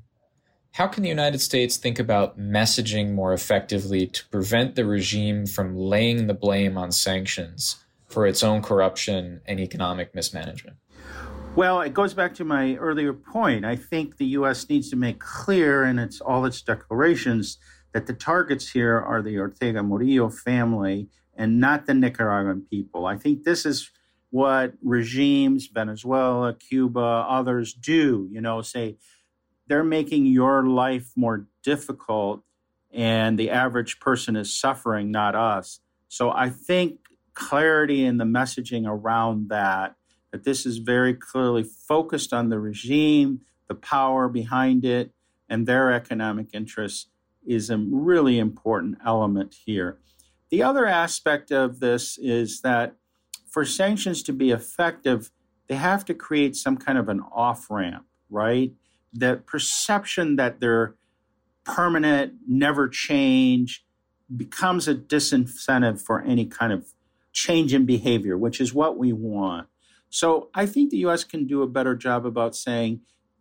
How 0.73 0.87
can 0.87 1.03
the 1.03 1.09
United 1.09 1.41
States 1.41 1.77
think 1.77 1.99
about 1.99 2.39
messaging 2.39 3.15
more 3.15 3.33
effectively 3.33 4.07
to 4.07 4.29
prevent 4.29 4.75
the 4.75 4.85
regime 4.85 5.47
from 5.47 5.77
laying 5.77 6.27
the 6.27 6.35
blame 6.35 6.77
on 6.77 6.93
sanctions 6.93 7.85
for 8.07 8.27
its 8.27 8.43
own 8.43 8.63
corruption 8.63 9.41
and 9.47 9.61
economic 9.61 10.15
mismanagement? 10.15 10.77
Well, 11.57 11.81
it 11.81 11.95
goes 11.95 12.15
back 12.15 12.35
to 12.35 12.45
my 12.45 12.77
earlier 12.77 13.13
point. 13.13 13.65
I 13.65 13.75
think 13.75 14.17
the 14.17 14.27
U.S. 14.27 14.69
needs 14.69 14.91
to 14.91 14.97
make 14.97 15.19
clear 15.19 15.85
in 15.85 15.99
its 15.99 16.21
all 16.21 16.45
its 16.45 16.63
declarations 16.63 17.59
that 17.93 18.07
the 18.07 18.13
targets 18.13 18.71
here 18.71 18.99
are 18.99 19.23
the 19.23 19.39
Ortega 19.39 19.83
Murillo 19.83 20.29
family 20.29 21.09
and 21.37 21.61
not 21.61 21.87
the 21.87 21.95
Nicaraguan 21.95 22.67
people. 22.69 23.07
I 23.07 23.17
think 23.17 23.45
this 23.45 23.65
is 23.65 23.91
what 24.31 24.75
regimes, 24.83 25.69
Venezuela, 25.69 26.55
Cuba, 26.55 27.01
others 27.29 27.73
do, 27.73 28.29
you 28.31 28.41
know, 28.41 28.61
say 28.61 28.97
they're 29.67 29.85
making 29.85 30.27
your 30.27 30.67
life 30.67 31.13
more 31.17 31.47
difficult 31.63 32.43
and 32.93 33.39
the 33.39 33.51
average 33.51 34.01
person 34.01 34.37
is 34.37 34.53
suffering, 34.53 35.11
not 35.11 35.35
us. 35.35 35.81
So 36.09 36.31
I 36.31 36.51
think 36.51 37.01
clarity 37.35 38.05
in 38.05 38.17
the 38.17 38.25
messaging 38.25 38.87
around 38.87 39.49
that, 39.51 39.95
that 40.33 40.45
this 40.45 40.67
is 40.67 40.79
very 40.79 41.15
clearly 41.15 41.65
focused 41.65 42.33
on 42.33 42.49
the 42.49 42.59
regime, 42.59 43.41
the 43.69 43.75
power 43.75 44.29
behind 44.29 44.85
it, 44.85 45.13
and 45.49 45.67
their 45.67 45.93
economic 45.93 46.49
interests 46.53 47.09
is 47.49 47.71
a 47.71 47.79
really 47.79 48.39
important 48.39 48.99
element 49.05 49.57
here. 49.65 49.99
The 50.51 50.63
other 50.63 50.87
aspect 50.87 51.51
of 51.51 51.81
this 51.81 52.19
is 52.19 52.61
that 52.61 52.95
for 53.51 53.65
sanctions 53.65 54.23
to 54.25 54.33
be 54.33 54.51
effective, 54.51 55.31
they 55.69 55.77
have 55.77 56.05
to 56.05 56.15
create 56.15 56.57
some 56.57 56.77
kind 56.77 56.99
of 56.99 57.09
an 57.09 57.21
off 57.35 57.71
ramp, 57.71 58.07
right? 58.31 58.73
The 59.13 59.43
perception 59.47 60.37
that 60.37 60.61
they're 60.61 60.95
permanent, 61.65 62.35
never 62.47 62.89
change, 62.89 63.85
becomes 64.35 64.87
a 64.87 64.95
disincentive 64.95 66.01
for 66.01 66.23
any 66.23 66.47
kind 66.47 66.73
of 66.73 66.93
change 67.33 67.73
in 67.73 67.87
behavior, 67.87 68.37
which 68.37 68.61
is 68.61 68.75
what 68.75 68.99
we 68.99 69.13
want. 69.13 69.69
So 70.11 70.49
I 70.55 70.67
think 70.67 70.91
the 70.91 70.99
US 71.07 71.25
can 71.25 71.47
do 71.47 71.63
a 71.63 71.67
better 71.67 71.95
job 71.95 72.27
about 72.27 72.57
saying 72.57 73.01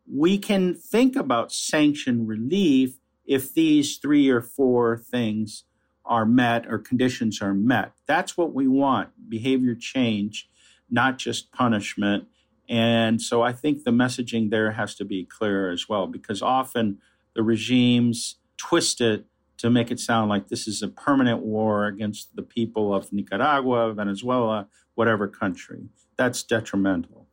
we 0.10 0.38
can 0.38 0.74
think 0.74 1.16
about 1.16 1.52
sanction 1.52 2.26
relief 2.26 2.98
if 3.28 3.54
these 3.54 3.98
three 3.98 4.30
or 4.30 4.42
four 4.42 4.98
things 4.98 5.66
are 6.06 6.26
met 6.26 6.66
or 6.68 6.80
conditions 6.80 7.42
are 7.42 7.54
met. 7.54 7.92
That's 8.08 8.38
what 8.38 8.54
we 8.54 8.68
want 8.68 9.10
behavior 9.30 9.76
change, 9.76 10.50
not 10.90 11.18
just 11.18 11.52
punishment. 11.52 12.26
And 12.70 13.22
so 13.22 13.42
I 13.42 13.52
think 13.52 13.84
the 13.84 13.92
messaging 13.92 14.50
there 14.50 14.72
has 14.72 14.96
to 14.96 15.06
be 15.06 15.26
clear 15.26 15.70
as 15.70 15.90
well, 15.90 16.08
because 16.08 16.42
often 16.42 17.00
the 17.36 17.44
regimes 17.44 18.38
twist 18.58 19.02
it 19.02 19.26
to 19.58 19.70
make 19.70 19.92
it 19.92 20.00
sound 20.00 20.30
like 20.30 20.48
this 20.48 20.68
is 20.68 20.82
a 20.82 20.88
permanent 20.88 21.42
war 21.42 21.88
against 21.88 22.36
the 22.36 22.44
people 22.44 22.94
of 22.94 23.12
Nicaragua, 23.12 23.94
Venezuela, 23.94 24.68
whatever 24.96 25.28
country. 25.28 25.90
That's 26.16 26.44
detrimental. 26.44 27.27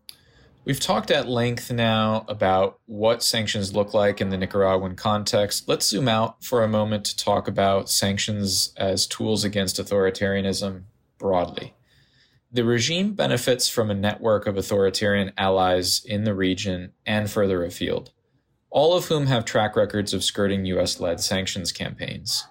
We've 0.64 0.80
talked 0.80 1.10
at 1.10 1.28
length 1.28 1.70
now 1.70 2.24
about 2.26 2.78
what 2.86 3.22
sanctions 3.22 3.74
look 3.74 3.92
like 3.92 4.22
in 4.22 4.30
the 4.30 4.38
Nicaraguan 4.38 4.96
context. 4.96 5.68
Let's 5.68 5.86
zoom 5.86 6.08
out 6.08 6.42
for 6.42 6.62
a 6.62 6.68
moment 6.68 7.04
to 7.04 7.16
talk 7.16 7.48
about 7.48 7.90
sanctions 7.90 8.72
as 8.78 9.06
tools 9.06 9.44
against 9.44 9.76
authoritarianism 9.76 10.84
broadly. 11.18 11.74
The 12.50 12.64
regime 12.64 13.12
benefits 13.12 13.68
from 13.68 13.90
a 13.90 13.94
network 13.94 14.46
of 14.46 14.56
authoritarian 14.56 15.32
allies 15.36 16.02
in 16.02 16.24
the 16.24 16.34
region 16.34 16.92
and 17.04 17.30
further 17.30 17.62
afield, 17.62 18.12
all 18.70 18.96
of 18.96 19.06
whom 19.06 19.26
have 19.26 19.44
track 19.44 19.76
records 19.76 20.14
of 20.14 20.24
skirting 20.24 20.64
US 20.66 20.98
led 20.98 21.20
sanctions 21.20 21.72
campaigns. 21.72 22.46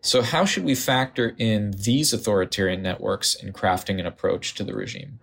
So, 0.00 0.22
how 0.22 0.46
should 0.46 0.64
we 0.64 0.74
factor 0.74 1.34
in 1.36 1.72
these 1.72 2.14
authoritarian 2.14 2.80
networks 2.80 3.34
in 3.34 3.52
crafting 3.52 4.00
an 4.00 4.06
approach 4.06 4.54
to 4.54 4.64
the 4.64 4.74
regime? 4.74 5.18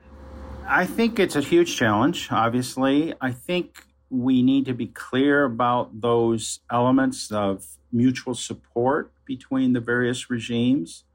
I 0.69 0.85
think 0.85 1.17
it's 1.17 1.37
a 1.37 1.41
huge 1.41 1.77
challenge, 1.77 2.27
obviously. 2.29 3.13
I 3.21 3.31
think 3.31 3.85
we 4.09 4.43
need 4.43 4.65
to 4.65 4.73
be 4.73 4.87
clear 4.87 5.45
about 5.45 6.01
those 6.01 6.59
elements 6.69 7.31
of 7.31 7.77
mutual 7.89 8.35
support 8.35 9.13
between 9.23 9.71
the 9.71 9.79
various 9.79 10.29
regimes. 10.29 11.05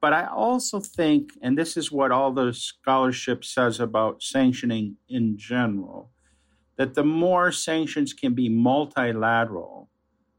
But 0.00 0.12
I 0.12 0.26
also 0.26 0.80
think, 0.80 1.30
and 1.40 1.56
this 1.56 1.76
is 1.76 1.92
what 1.92 2.10
all 2.10 2.32
the 2.32 2.52
scholarship 2.52 3.44
says 3.44 3.78
about 3.78 4.20
sanctioning 4.20 4.96
in 5.08 5.38
general, 5.38 6.10
that 6.76 6.94
the 6.94 7.04
more 7.04 7.52
sanctions 7.52 8.12
can 8.12 8.34
be 8.34 8.48
multilateral, 8.48 9.90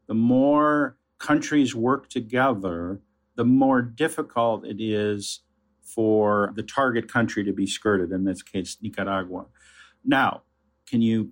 the 0.08 0.14
more 0.14 0.98
countries 1.18 1.74
work 1.74 2.10
together, 2.10 3.00
the 3.36 3.46
more 3.46 3.82
difficult 3.82 4.66
it 4.66 4.82
is 4.82 5.44
for 5.94 6.54
the 6.56 6.64
target 6.64 7.12
country 7.12 7.44
to 7.44 7.54
be 7.54 7.68
skirted, 7.68 8.12
in 8.12 8.24
this 8.24 8.42
case, 8.42 8.78
Nicaragua. 8.82 9.46
Now, 10.04 10.44
can 10.88 11.02
you 11.02 11.32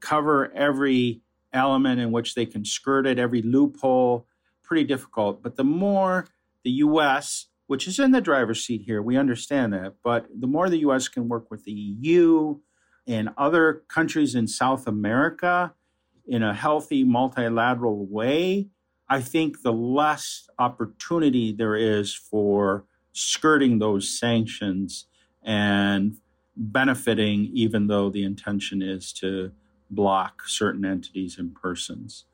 cover 0.00 0.52
every 0.52 1.22
element 1.52 2.00
in 2.00 2.12
which 2.12 2.34
they 2.34 2.46
can 2.46 2.64
skirt 2.64 3.06
it, 3.06 3.18
every 3.18 3.42
loophole? 3.42 4.26
Pretty 4.62 4.84
difficult. 4.84 5.42
But 5.42 5.56
the 5.56 5.64
more 5.64 6.26
the 6.62 6.70
U.S., 6.70 7.46
which 7.66 7.88
is 7.88 7.98
in 7.98 8.12
the 8.12 8.20
driver's 8.20 8.64
seat 8.64 8.82
here, 8.82 9.02
we 9.02 9.16
understand 9.16 9.72
that, 9.72 9.94
but 10.02 10.26
the 10.38 10.46
more 10.46 10.68
the 10.68 10.78
U.S. 10.78 11.08
can 11.08 11.28
work 11.28 11.50
with 11.50 11.64
the 11.64 11.72
EU 11.72 12.58
and 13.06 13.30
other 13.36 13.84
countries 13.88 14.34
in 14.34 14.46
South 14.46 14.86
America 14.86 15.74
in 16.26 16.42
a 16.42 16.54
healthy 16.54 17.04
multilateral 17.04 18.06
way, 18.06 18.68
I 19.08 19.20
think 19.20 19.62
the 19.62 19.72
less 19.72 20.48
opportunity 20.58 21.52
there 21.52 21.76
is 21.76 22.14
for 22.14 22.84
skirting 23.14 23.78
those 23.78 24.08
sanctions 24.08 25.06
and 25.42 26.16
benefiting, 26.56 27.48
even 27.52 27.86
though 27.86 28.10
the 28.10 28.24
intention 28.24 28.82
is 28.82 29.12
to 29.12 29.52
block 29.88 30.42
certain 30.46 30.84
entities 30.84 31.38
and 31.38 31.54
persons. 31.54 32.24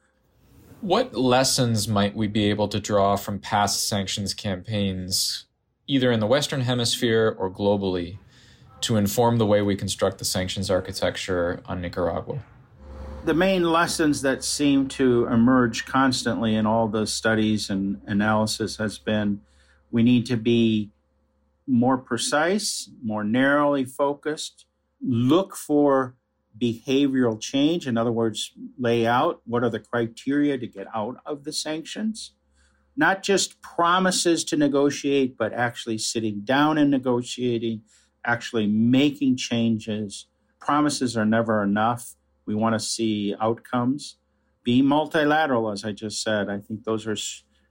What 0.81 1.15
lessons 1.15 1.87
might 1.87 2.17
we 2.17 2.27
be 2.27 2.45
able 2.47 2.67
to 2.69 2.81
draw 2.81 3.17
from 3.17 3.39
past 3.39 3.87
sanctions 3.87 4.33
campaigns, 4.33 5.45
either 5.87 6.11
in 6.11 6.21
the 6.21 6.27
Western 6.27 6.63
Hemisphere 6.63 7.37
or 7.39 7.51
globally, 7.51 8.19
to 8.81 8.97
inform 8.97 9.37
the 9.37 9.47
way 9.47 9.61
we 9.61 9.77
construct 9.77 10.19
the 10.19 10.25
sanctions 10.25 10.71
architecture 10.71 11.61
on 11.67 11.83
Nicaragua? 11.83 12.43
The 13.27 13.35
main 13.35 13.65
lessons 13.65 14.23
that 14.23 14.43
seem 14.43 14.89
to 14.89 15.27
emerge 15.27 15.85
constantly 15.85 16.55
in 16.55 16.65
all 16.65 16.89
the 16.89 17.07
studies 17.07 17.69
and 17.69 18.01
analysis 18.07 18.79
has 18.79 18.99
been 18.99 19.43
we 19.91 20.03
need 20.03 20.27
to 20.27 20.37
be 20.37 20.91
more 21.67 21.99
precise, 21.99 22.91
more 23.03 23.25
narrowly 23.25 23.85
focused, 23.85 24.67
look 25.01 25.57
for 25.57 26.17
behavioral 26.61 27.41
change. 27.41 27.87
In 27.87 27.97
other 27.97 28.13
words, 28.13 28.53
lay 28.79 29.07
out 29.07 29.41
what 29.45 29.63
are 29.63 29.71
the 29.71 29.81
criteria 29.81 30.59
to 30.59 30.67
get 30.67 30.87
out 30.95 31.17
of 31.25 31.45
the 31.45 31.53
sanctions. 31.53 32.33
Not 32.97 33.23
just 33.23 33.63
promises 33.63 34.45
to 34.45 34.57
negotiate, 34.57 35.37
but 35.37 35.53
actually 35.53 35.99
sitting 35.99 36.41
down 36.41 36.77
and 36.77 36.91
negotiating, 36.91 37.83
actually 38.25 38.67
making 38.67 39.37
changes. 39.37 40.27
Promises 40.59 41.17
are 41.17 41.25
never 41.25 41.63
enough. 41.63 42.15
We 42.47 42.55
want 42.55 42.75
to 42.75 42.81
see 42.81 43.35
outcomes. 43.41 44.17
Be 44.65 44.83
multilateral, 44.83 45.71
as 45.71 45.85
I 45.85 45.93
just 45.93 46.23
said. 46.23 46.51
I 46.51 46.59
think 46.59 46.85
those 46.85 47.07
are 47.07 47.17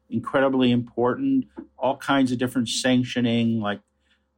incredibly 0.10 0.72
important. 0.72 1.46
All 1.78 1.98
kinds 1.98 2.32
of 2.32 2.38
different 2.38 2.70
sanctioning, 2.70 3.60
like 3.60 3.82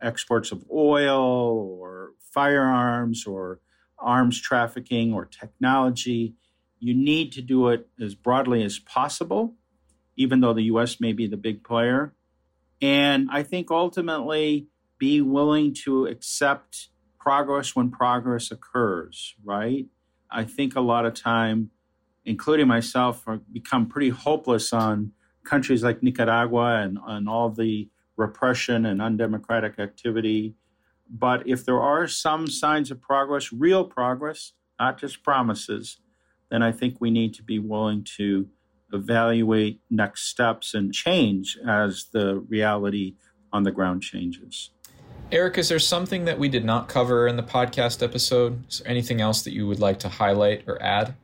exports 0.02 0.52
of 0.52 0.66
oil 0.72 1.78
or 1.80 2.12
firearms 2.20 3.26
or 3.26 3.60
arms 4.00 4.42
trafficking 4.42 5.14
or 5.14 5.26
technology. 5.26 6.36
You 6.80 6.94
need 6.94 7.32
to 7.34 7.42
do 7.42 7.70
it 7.70 7.88
as 8.00 8.16
broadly 8.16 8.64
as 8.64 8.80
possible, 8.80 9.56
even 10.16 10.42
though 10.42 10.54
the 10.54 10.64
US 10.64 11.00
may 11.00 11.14
be 11.14 11.28
the 11.28 11.38
big 11.38 11.64
player. 11.64 12.14
And 12.82 13.30
I 13.32 13.44
think 13.44 13.70
ultimately 13.70 14.68
be 14.98 15.22
willing 15.22 15.74
to 15.84 16.08
accept 16.08 16.90
progress 17.20 17.76
when 17.76 17.92
progress 17.92 18.50
occurs, 18.50 19.36
right? 19.44 19.86
I 20.32 20.44
think 20.44 20.76
a 20.76 20.82
lot 20.82 21.06
of 21.06 21.14
time, 21.14 21.70
including 22.26 22.68
myself, 22.68 23.26
become 23.52 23.86
pretty 23.86 24.10
hopeless 24.10 24.74
on 24.74 25.12
countries 25.44 25.84
like 25.84 26.04
Nicaragua 26.04 26.82
and, 26.82 26.98
and 27.06 27.28
all 27.28 27.50
the 27.50 27.90
repression 28.18 28.86
and 28.86 29.02
undemocratic 29.02 29.80
activity. 29.80 30.56
But 31.10 31.48
if 31.48 31.66
there 31.66 31.80
are 31.80 32.08
some 32.08 32.48
signs 32.48 32.92
of 32.92 33.02
progress, 33.02 33.52
real 33.52 33.84
progress, 33.84 34.54
not 34.80 35.00
just 35.00 35.24
promises, 35.24 35.98
then 36.50 36.62
I 36.62 36.72
think 36.72 36.98
we 37.00 37.12
need 37.12 37.34
to 37.36 37.44
be 37.44 37.60
willing 37.60 38.06
to 38.18 38.48
evaluate 38.94 39.80
next 39.90 40.24
steps 40.28 40.74
and 40.74 40.94
change 40.94 41.58
as 41.68 42.08
the 42.12 42.40
reality 42.48 43.16
on 43.54 43.64
the 43.64 43.72
ground 43.72 44.04
changes. 44.04 44.72
Eric, 45.32 45.58
is 45.58 45.70
there 45.70 45.80
something 45.80 46.26
that 46.26 46.38
we 46.38 46.50
did 46.50 46.66
not 46.66 46.90
cover 46.90 47.28
in 47.28 47.38
the 47.38 47.44
podcast 47.44 48.04
episode? 48.04 48.68
Is 48.70 48.80
there 48.80 48.92
anything 48.92 49.22
else 49.22 49.44
that 49.44 49.54
you 49.54 49.66
would 49.66 49.80
like 49.80 49.98
to 50.00 50.10
highlight 50.10 50.64
or 50.68 50.82
add? 50.82 51.16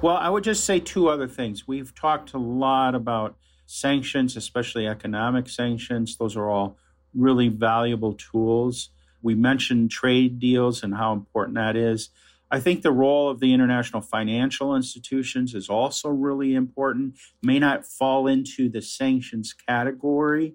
Well, 0.00 0.16
I 0.16 0.30
would 0.30 0.44
just 0.44 0.64
say 0.64 0.80
two 0.80 1.08
other 1.08 1.28
things. 1.28 1.68
We've 1.68 1.94
talked 1.94 2.32
a 2.32 2.38
lot 2.38 2.94
about 2.94 3.36
sanctions, 3.72 4.36
especially 4.36 4.86
economic 4.86 5.48
sanctions. 5.48 6.16
Those 6.16 6.36
are 6.36 6.48
all 6.48 6.76
really 7.14 7.48
valuable 7.48 8.12
tools. 8.12 8.90
We 9.22 9.34
mentioned 9.34 9.90
trade 9.90 10.38
deals 10.38 10.82
and 10.82 10.94
how 10.94 11.12
important 11.12 11.54
that 11.56 11.74
is. 11.76 12.10
I 12.50 12.60
think 12.60 12.82
the 12.82 12.92
role 12.92 13.30
of 13.30 13.40
the 13.40 13.54
international 13.54 14.02
financial 14.02 14.76
institutions 14.76 15.54
is 15.54 15.70
also 15.70 16.10
really 16.10 16.54
important. 16.54 17.16
May 17.42 17.58
not 17.58 17.86
fall 17.86 18.26
into 18.26 18.68
the 18.68 18.82
sanctions 18.82 19.54
category, 19.54 20.54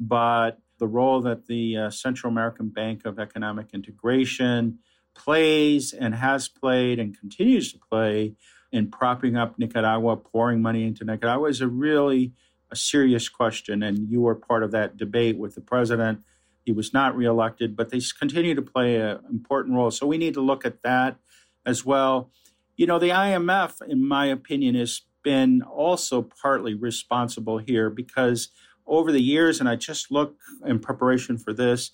but 0.00 0.58
the 0.78 0.86
role 0.86 1.20
that 1.20 1.46
the 1.46 1.76
uh, 1.76 1.90
Central 1.90 2.32
American 2.32 2.68
Bank 2.70 3.04
of 3.04 3.18
Economic 3.18 3.68
Integration 3.74 4.78
plays 5.14 5.92
and 5.92 6.14
has 6.14 6.48
played 6.48 6.98
and 6.98 7.18
continues 7.18 7.72
to 7.72 7.78
play 7.78 8.36
in 8.72 8.90
propping 8.90 9.36
up 9.36 9.58
Nicaragua, 9.58 10.16
pouring 10.16 10.62
money 10.62 10.86
into 10.86 11.04
Nicaragua 11.04 11.48
is 11.48 11.60
a 11.60 11.68
really 11.68 12.32
a 12.74 12.76
serious 12.76 13.28
question. 13.28 13.82
And 13.82 14.10
you 14.10 14.20
were 14.20 14.34
part 14.34 14.62
of 14.62 14.72
that 14.72 14.96
debate 14.96 15.38
with 15.38 15.54
the 15.54 15.60
president. 15.60 16.20
He 16.64 16.72
was 16.72 16.92
not 16.92 17.16
reelected, 17.16 17.76
but 17.76 17.90
they 17.90 18.00
continue 18.18 18.54
to 18.54 18.62
play 18.62 18.96
an 18.96 19.20
important 19.30 19.76
role. 19.76 19.90
So 19.90 20.06
we 20.06 20.18
need 20.18 20.34
to 20.34 20.40
look 20.40 20.64
at 20.64 20.82
that 20.82 21.16
as 21.64 21.84
well. 21.84 22.30
You 22.76 22.86
know, 22.86 22.98
the 22.98 23.10
IMF, 23.10 23.80
in 23.86 24.06
my 24.06 24.26
opinion, 24.26 24.74
has 24.74 25.02
been 25.22 25.62
also 25.62 26.22
partly 26.22 26.74
responsible 26.74 27.58
here 27.58 27.88
because 27.90 28.48
over 28.86 29.12
the 29.12 29.22
years, 29.22 29.60
and 29.60 29.68
I 29.68 29.76
just 29.76 30.10
look 30.10 30.36
in 30.66 30.78
preparation 30.80 31.38
for 31.38 31.52
this, 31.52 31.92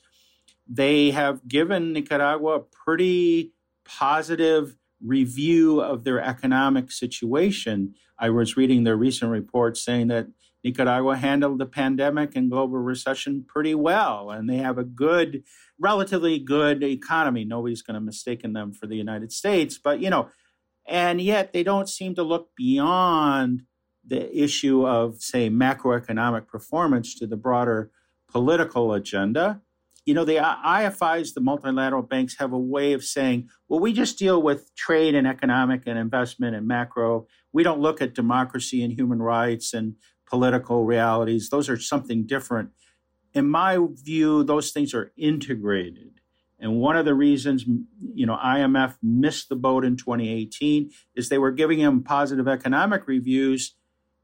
they 0.67 1.11
have 1.11 1.47
given 1.47 1.93
Nicaragua 1.93 2.57
a 2.57 2.61
pretty 2.61 3.53
positive 3.85 4.77
review 5.05 5.81
of 5.81 6.05
their 6.05 6.21
economic 6.21 6.91
situation. 6.91 7.95
I 8.19 8.31
was 8.31 8.57
reading 8.57 8.85
their 8.85 8.97
recent 8.97 9.31
report 9.31 9.77
saying 9.77 10.09
that 10.09 10.29
Nicaragua 10.63 11.17
handled 11.17 11.59
the 11.59 11.67
pandemic 11.67 12.37
and 12.37 12.51
global 12.51 12.79
recession 12.79 13.45
pretty 13.47 13.75
well, 13.75 14.31
and 14.31 14.49
they 14.49 14.59
have 14.59 14.79
a 14.79 14.85
good, 14.85 15.43
relatively 15.79 16.39
good 16.39 16.83
economy. 16.83 17.45
Nobody's 17.45 17.83
going 17.83 17.95
to 17.95 18.01
mistake 18.01 18.43
them 18.43 18.73
for 18.73 18.87
the 18.87 18.97
United 18.97 19.33
States, 19.33 19.79
but 19.79 20.01
you 20.01 20.11
know, 20.11 20.29
and 20.87 21.21
yet 21.21 21.53
they 21.53 21.63
don't 21.63 21.89
seem 21.89 22.15
to 22.17 22.23
look 22.23 22.51
beyond 22.57 23.63
the 24.07 24.37
issue 24.37 24.87
of, 24.87 25.23
say, 25.23 25.49
macroeconomic 25.49 26.47
performance 26.47 27.15
to 27.15 27.27
the 27.27 27.37
broader 27.37 27.91
political 28.29 28.93
agenda. 28.93 29.61
You 30.07 30.15
know, 30.15 30.25
the 30.25 30.37
IFIs, 30.37 31.35
the 31.35 31.41
multilateral 31.41 32.03
banks, 32.03 32.39
have 32.39 32.53
a 32.53 32.59
way 32.59 32.95
of 32.95 33.05
saying, 33.05 33.51
well, 33.69 33.81
we 33.81 33.93
just 33.93 34.19
deal 34.19 34.43
with 34.43 34.75
trade 34.75 35.15
and 35.15 35.27
economic 35.27 35.83
and 35.87 35.99
investment 35.99 36.57
and 36.57 36.67
macro. 36.67 37.27
We 37.53 37.63
don't 37.63 37.81
look 37.81 38.01
at 38.01 38.15
democracy 38.15 38.83
and 38.83 38.93
human 38.93 39.21
rights 39.21 39.75
and 39.75 39.97
political 40.31 40.85
realities. 40.85 41.51
Those 41.51 41.69
are 41.69 41.79
something 41.79 42.25
different. 42.25 42.71
In 43.35 43.51
my 43.51 43.79
view, 43.93 44.45
those 44.45 44.71
things 44.71 44.95
are 44.95 45.13
integrated. 45.17 46.21
And 46.59 46.79
one 46.79 46.97
of 46.97 47.05
the 47.05 47.15
reasons, 47.15 47.65
you 48.15 48.27
know, 48.27 48.37
IMF 48.37 48.97
missed 49.03 49.49
the 49.49 49.57
boat 49.57 49.85
in 49.85 49.97
2018 49.97 50.91
is 51.15 51.29
they 51.29 51.39
were 51.39 51.53
giving 51.53 51.79
him 51.79 52.03
positive 52.03 52.47
economic 52.47 53.07
reviews, 53.07 53.75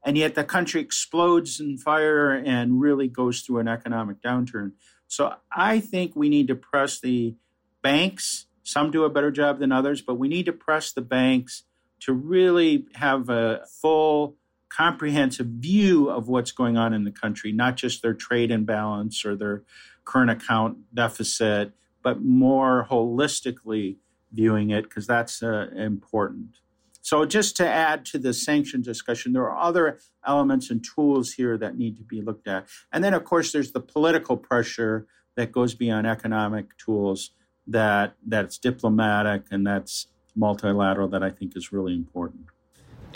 and 0.05 0.17
yet 0.17 0.35
the 0.35 0.43
country 0.43 0.79
explodes 0.79 1.59
in 1.59 1.77
fire 1.77 2.31
and 2.31 2.79
really 2.79 3.07
goes 3.07 3.41
through 3.41 3.59
an 3.59 3.67
economic 3.67 4.21
downturn. 4.21 4.73
So 5.07 5.33
I 5.51 5.79
think 5.79 6.15
we 6.15 6.29
need 6.29 6.47
to 6.49 6.55
press 6.55 6.99
the 6.99 7.35
banks. 7.81 8.45
Some 8.63 8.91
do 8.91 9.03
a 9.03 9.09
better 9.09 9.31
job 9.31 9.59
than 9.59 9.71
others, 9.71 10.01
but 10.01 10.15
we 10.15 10.27
need 10.27 10.45
to 10.45 10.53
press 10.53 10.91
the 10.91 11.01
banks 11.01 11.63
to 12.01 12.13
really 12.13 12.85
have 12.93 13.29
a 13.29 13.61
full, 13.81 14.35
comprehensive 14.69 15.47
view 15.47 16.09
of 16.09 16.27
what's 16.27 16.51
going 16.51 16.77
on 16.77 16.93
in 16.93 17.03
the 17.03 17.11
country, 17.11 17.51
not 17.51 17.77
just 17.77 18.01
their 18.01 18.13
trade 18.13 18.51
imbalance 18.51 19.25
or 19.25 19.35
their 19.35 19.63
current 20.05 20.31
account 20.31 20.77
deficit 20.93 21.73
but 22.07 22.23
more 22.23 22.87
holistically 22.89 23.97
viewing 24.31 24.69
it 24.69 24.83
because 24.83 25.05
that's 25.05 25.43
uh, 25.43 25.67
important. 25.75 26.59
So, 27.01 27.25
just 27.25 27.57
to 27.57 27.67
add 27.67 28.05
to 28.05 28.17
the 28.17 28.33
sanction 28.33 28.81
discussion, 28.81 29.33
there 29.33 29.43
are 29.43 29.57
other 29.57 29.99
elements 30.25 30.69
and 30.69 30.81
tools 30.83 31.33
here 31.33 31.57
that 31.57 31.77
need 31.77 31.97
to 31.97 32.03
be 32.03 32.21
looked 32.21 32.47
at. 32.47 32.67
And 32.93 33.03
then, 33.03 33.13
of 33.13 33.25
course, 33.25 33.51
there's 33.51 33.73
the 33.73 33.81
political 33.81 34.37
pressure 34.37 35.05
that 35.35 35.51
goes 35.51 35.75
beyond 35.75 36.07
economic 36.07 36.77
tools 36.77 37.31
that 37.67 38.15
that's 38.25 38.57
diplomatic 38.57 39.43
and 39.51 39.67
that's 39.67 40.07
multilateral 40.33 41.09
that 41.09 41.23
I 41.23 41.29
think 41.29 41.57
is 41.57 41.73
really 41.73 41.93
important. 41.93 42.45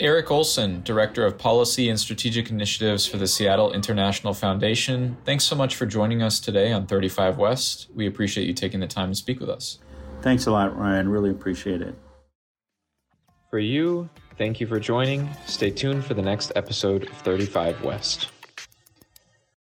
Eric 0.02 0.32
Olson, 0.32 0.82
Director 0.82 1.24
of 1.24 1.38
Policy 1.38 1.88
and 1.88 1.98
Strategic 1.98 2.50
Initiatives 2.50 3.06
for 3.06 3.18
the 3.18 3.28
Seattle 3.28 3.72
International 3.72 4.34
Foundation, 4.34 5.16
thanks 5.24 5.44
so 5.44 5.54
much 5.54 5.76
for 5.76 5.86
joining 5.86 6.24
us 6.24 6.40
today 6.40 6.72
on 6.72 6.88
35 6.88 7.38
West. 7.38 7.86
We 7.94 8.08
appreciate 8.08 8.48
you 8.48 8.52
taking 8.52 8.80
the 8.80 8.88
time 8.88 9.10
to 9.10 9.14
speak 9.14 9.38
with 9.38 9.48
us. 9.48 9.78
Thanks 10.20 10.46
a 10.46 10.50
lot, 10.50 10.76
Ryan. 10.76 11.08
Really 11.08 11.30
appreciate 11.30 11.82
it. 11.82 11.94
For 13.48 13.60
you, 13.60 14.10
thank 14.38 14.58
you 14.58 14.66
for 14.66 14.80
joining. 14.80 15.28
Stay 15.46 15.70
tuned 15.70 16.04
for 16.04 16.14
the 16.14 16.22
next 16.22 16.50
episode 16.56 17.04
of 17.04 17.16
35 17.18 17.84
West. 17.84 18.31